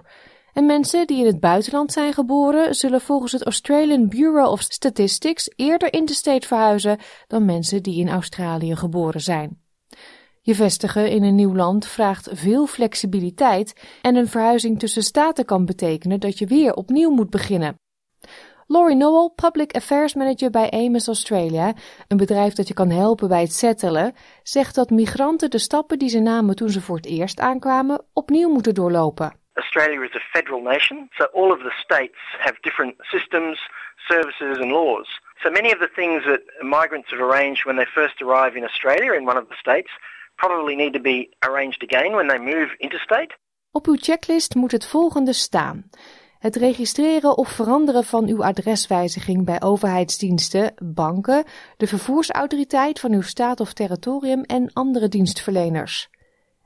[0.52, 5.52] En mensen die in het buitenland zijn geboren, zullen volgens het Australian Bureau of Statistics
[5.56, 9.66] eerder interstate verhuizen dan mensen die in Australië geboren zijn.
[10.48, 15.66] Je vestigen in een nieuw land vraagt veel flexibiliteit en een verhuizing tussen staten kan
[15.66, 17.76] betekenen dat je weer opnieuw moet beginnen.
[18.66, 21.72] Laurie Noel, Public Affairs Manager bij Amos Australia,
[22.08, 26.08] een bedrijf dat je kan helpen bij het settelen, zegt dat migranten de stappen die
[26.08, 29.32] ze namen toen ze voor het eerst aankwamen opnieuw moeten doorlopen.
[29.52, 34.70] Australia is a federal nation, so all of the states have different systems, services and
[34.70, 35.20] laws.
[35.42, 39.12] So many of the things that migrants have arranged when they first arrive in Australia
[39.12, 39.90] in one of the states
[40.38, 43.36] probably need to be arranged again when they move interstate.
[43.70, 45.90] Op uw checklist moet het volgende staan.
[46.38, 51.44] Het registreren of veranderen van uw adreswijziging bij overheidsdiensten, banken,
[51.76, 56.08] de vervoersautoriteit van uw staat of territorium en andere dienstverleners.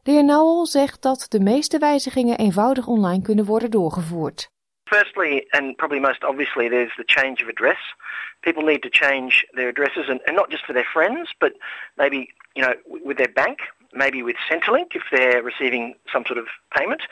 [0.03, 4.51] De heer Nowell zegt dat de meeste wijzigingen eenvoudig online kunnen worden doorgevoerd.
[4.85, 7.95] Firstly, and probably most obviously, there's the change of address.
[8.41, 11.53] People need to change their addresses, and, and not just for their friends, but
[11.95, 13.59] maybe you know, with their bank,
[13.93, 16.47] maybe with Centrelink if they're receiving some sort of
[16.77, 17.03] payment.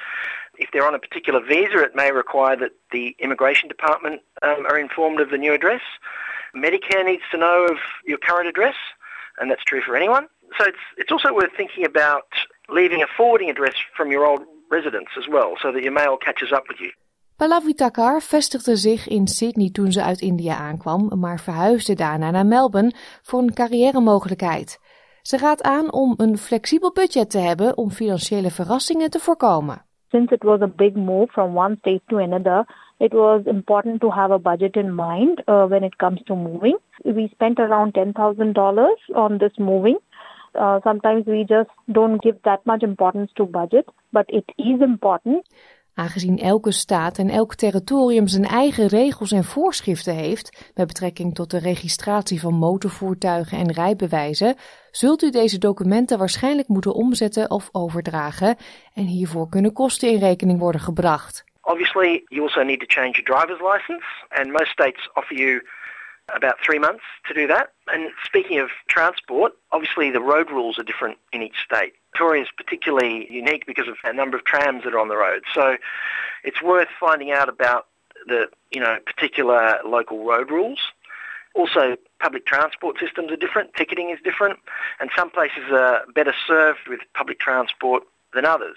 [0.58, 4.78] If they're on a particular visa, it may require that the immigration department um, are
[4.78, 5.82] informed of the new address.
[6.54, 8.74] Medicare needs to know of your current address,
[9.38, 10.26] and that's true for anyone.
[10.58, 12.26] So it's, it's also worth thinking about
[12.68, 16.52] leaving a forwarding address from your old residence as well, so that your mail catches
[16.52, 16.90] up with you.
[17.40, 22.46] Pallavi Takar vestigde zich in Sydney toen ze uit India aankwam, maar verhuisde daarna naar
[22.46, 24.78] Melbourne voor een carrière-mogelijkheid.
[25.22, 29.84] Ze raadt aan om een flexibel budget te hebben om financiële verrassingen te voorkomen.
[30.08, 32.66] Since it was a big move from one state to another,
[32.96, 36.78] it was important to have a budget in mind uh, when it comes to moving.
[37.02, 39.98] We spent around $10,000 on this moving.
[40.54, 45.46] Uh, sometimes we just don't give that much importance to budget, but it is important.
[46.00, 51.50] Aangezien elke staat en elk territorium zijn eigen regels en voorschriften heeft met betrekking tot
[51.50, 54.56] de registratie van motorvoertuigen en rijbewijzen,
[54.90, 58.56] zult u deze documenten waarschijnlijk moeten omzetten of overdragen
[58.94, 61.44] en hiervoor kunnen kosten in rekening worden gebracht.
[61.62, 65.62] Obviously, you also need to change your driver's license, and most states offer you
[66.34, 67.72] about three months to do that.
[67.92, 71.94] And speaking of transport, obviously the road rules are different in each state.
[72.12, 75.42] Victoria is particularly unique because of a number of trams that are on the road.
[75.54, 75.76] So
[76.44, 77.86] it's worth finding out about
[78.26, 80.80] the you know particular local road rules.
[81.54, 83.74] Also, public transport systems are different.
[83.74, 84.58] Ticketing is different,
[85.00, 88.04] and some places are better served with public transport
[88.34, 88.76] than others.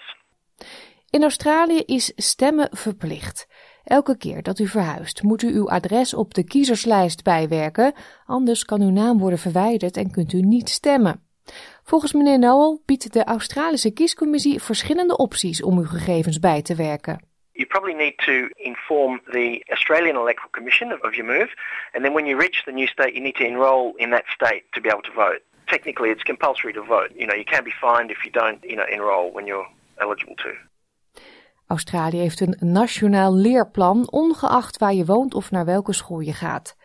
[1.10, 3.46] In Australië is stemmen verplicht.
[3.84, 7.92] Elke keer dat u verhuist, moet u uw adres op de kiezerslijst bijwerken,
[8.26, 11.22] anders kan uw naam worden verwijderd en kunt u niet stemmen.
[11.82, 17.32] Volgens meneer Noel biedt de Australische kiescommissie verschillende opties om uw gegevens bij te werken.
[17.52, 21.50] You probably need to inform the Australian Electoral Commission of your move,
[21.92, 24.62] and then when you reach the new state, you need to enrol in that state
[24.70, 25.40] to be able to vote.
[25.66, 27.10] Technically, it's compulsory to vote.
[27.16, 30.36] You know, you can be fined if you don't, you know, enroll when you're eligible
[30.36, 30.52] to.
[31.74, 36.76] Australië heeft een nationaal leerplan, ongeacht waar je woont of naar welke school je gaat.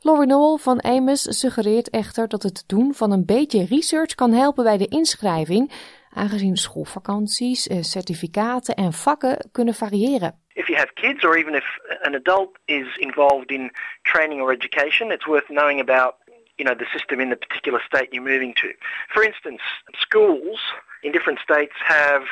[0.00, 4.64] Laurie Noel van Amos suggereert echter dat het doen van een beetje research kan helpen
[4.64, 5.72] bij de inschrijving,
[6.10, 10.40] aangezien schoolvakanties, eh, certificaten en vakken kunnen variëren.
[10.52, 13.70] If you have kids or even if an adult is involved in
[14.02, 16.14] training or education, it's worth knowing about
[16.56, 18.68] you know the system in the particular state you're moving to.
[19.08, 20.60] For instance, schools
[21.02, 22.22] in different states have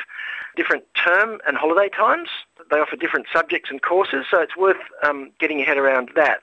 [0.55, 2.29] different term and holiday times.
[2.69, 6.39] They offer different subjects and courses, so it's worth um, getting your head around that.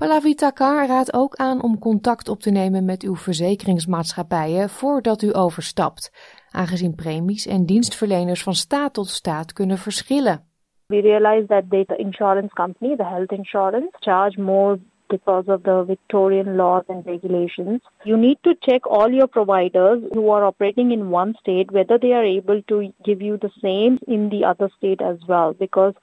[0.00, 5.34] Pallavi Takar raadt ook aan om contact op te nemen met uw verzekeringsmaatschappijen voordat u
[5.34, 6.12] overstapt,
[6.50, 10.44] aangezien premies en dienstverleners van staat tot staat kunnen verschillen.
[10.86, 14.78] We realize that the insurance company, the health insurance, charge more
[15.10, 17.80] because of the Victorian laws and regulations.
[18.04, 22.12] You need to check all your providers who are operating in one state whether they
[22.12, 25.94] are able to give you the same in the other state as well because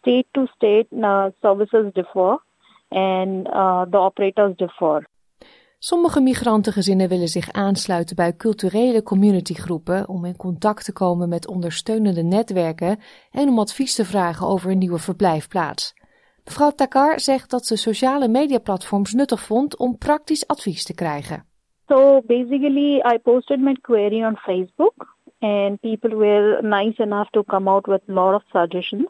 [0.00, 2.36] state to state uh, services differ
[2.90, 5.06] and uh, the operators differ.
[5.78, 12.22] Sommige migrantengezinnen willen zich aansluiten bij culturele communitygroepen om in contact te komen met ondersteunende
[12.22, 12.98] netwerken
[13.30, 15.94] en om advies te vragen over een nieuwe verblijfplaats.
[16.44, 21.44] Mevrouw Takar zegt dat ze sociale mediaplatforms nuttig vond om praktisch advies te krijgen.
[21.88, 27.70] So basically I posted my query on Facebook and people were nice enough to come
[27.70, 29.08] out with a lot of suggestions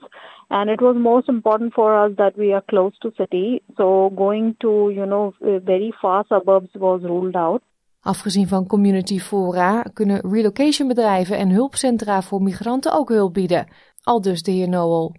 [0.48, 4.54] and it was most important for us that we are close to city so going
[4.58, 5.32] to you know
[5.64, 7.62] very far suburbs was ruled out
[8.00, 13.66] Afgezien van community fora kunnen relocationbedrijven en hulpcentra voor migranten ook hulp bieden.
[14.02, 15.14] Al dus de heer Noel.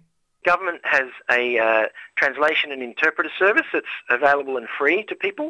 [0.50, 1.08] Government has
[1.40, 1.84] a uh,
[2.22, 5.48] translation and interpreter service that's available and free to people.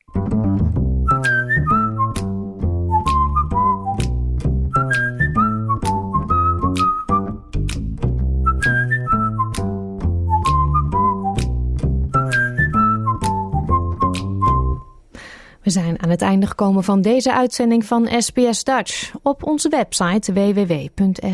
[15.66, 19.14] We zijn aan het einde gekomen van deze uitzending van SBS Dutch.
[19.22, 21.26] Op onze website www.sbs.com.au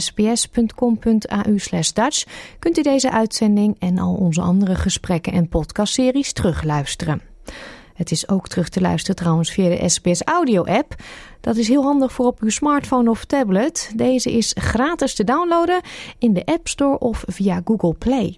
[1.94, 2.24] Dutch
[2.60, 7.22] kunt u deze uitzending en al onze andere gesprekken en podcastseries terugluisteren.
[7.94, 10.96] Het is ook terug te luisteren trouwens via de SBS Audio app.
[11.42, 13.92] Dat is heel handig voor op uw smartphone of tablet.
[13.96, 15.82] Deze is gratis te downloaden
[16.18, 18.36] in de App Store of via Google Play.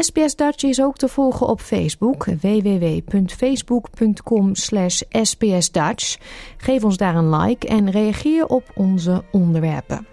[0.00, 6.18] SBS Dutch is ook te volgen op Facebook, www.facebook.com slash sbsdutch.
[6.56, 10.06] Geef ons daar een like en reageer op onze onderwerpen.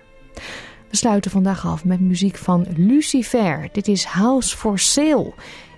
[0.90, 3.70] We sluiten vandaag af met muziek van Lucifer.
[3.72, 5.34] Dit is House for Sale.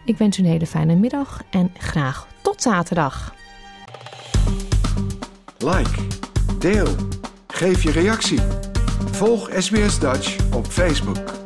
[0.05, 3.33] Ik wens u een hele fijne middag en graag tot zaterdag.
[5.57, 6.01] Like,
[6.59, 6.87] deel,
[7.47, 8.39] geef je reactie.
[9.11, 11.42] Volg SBS Dutch op Facebook.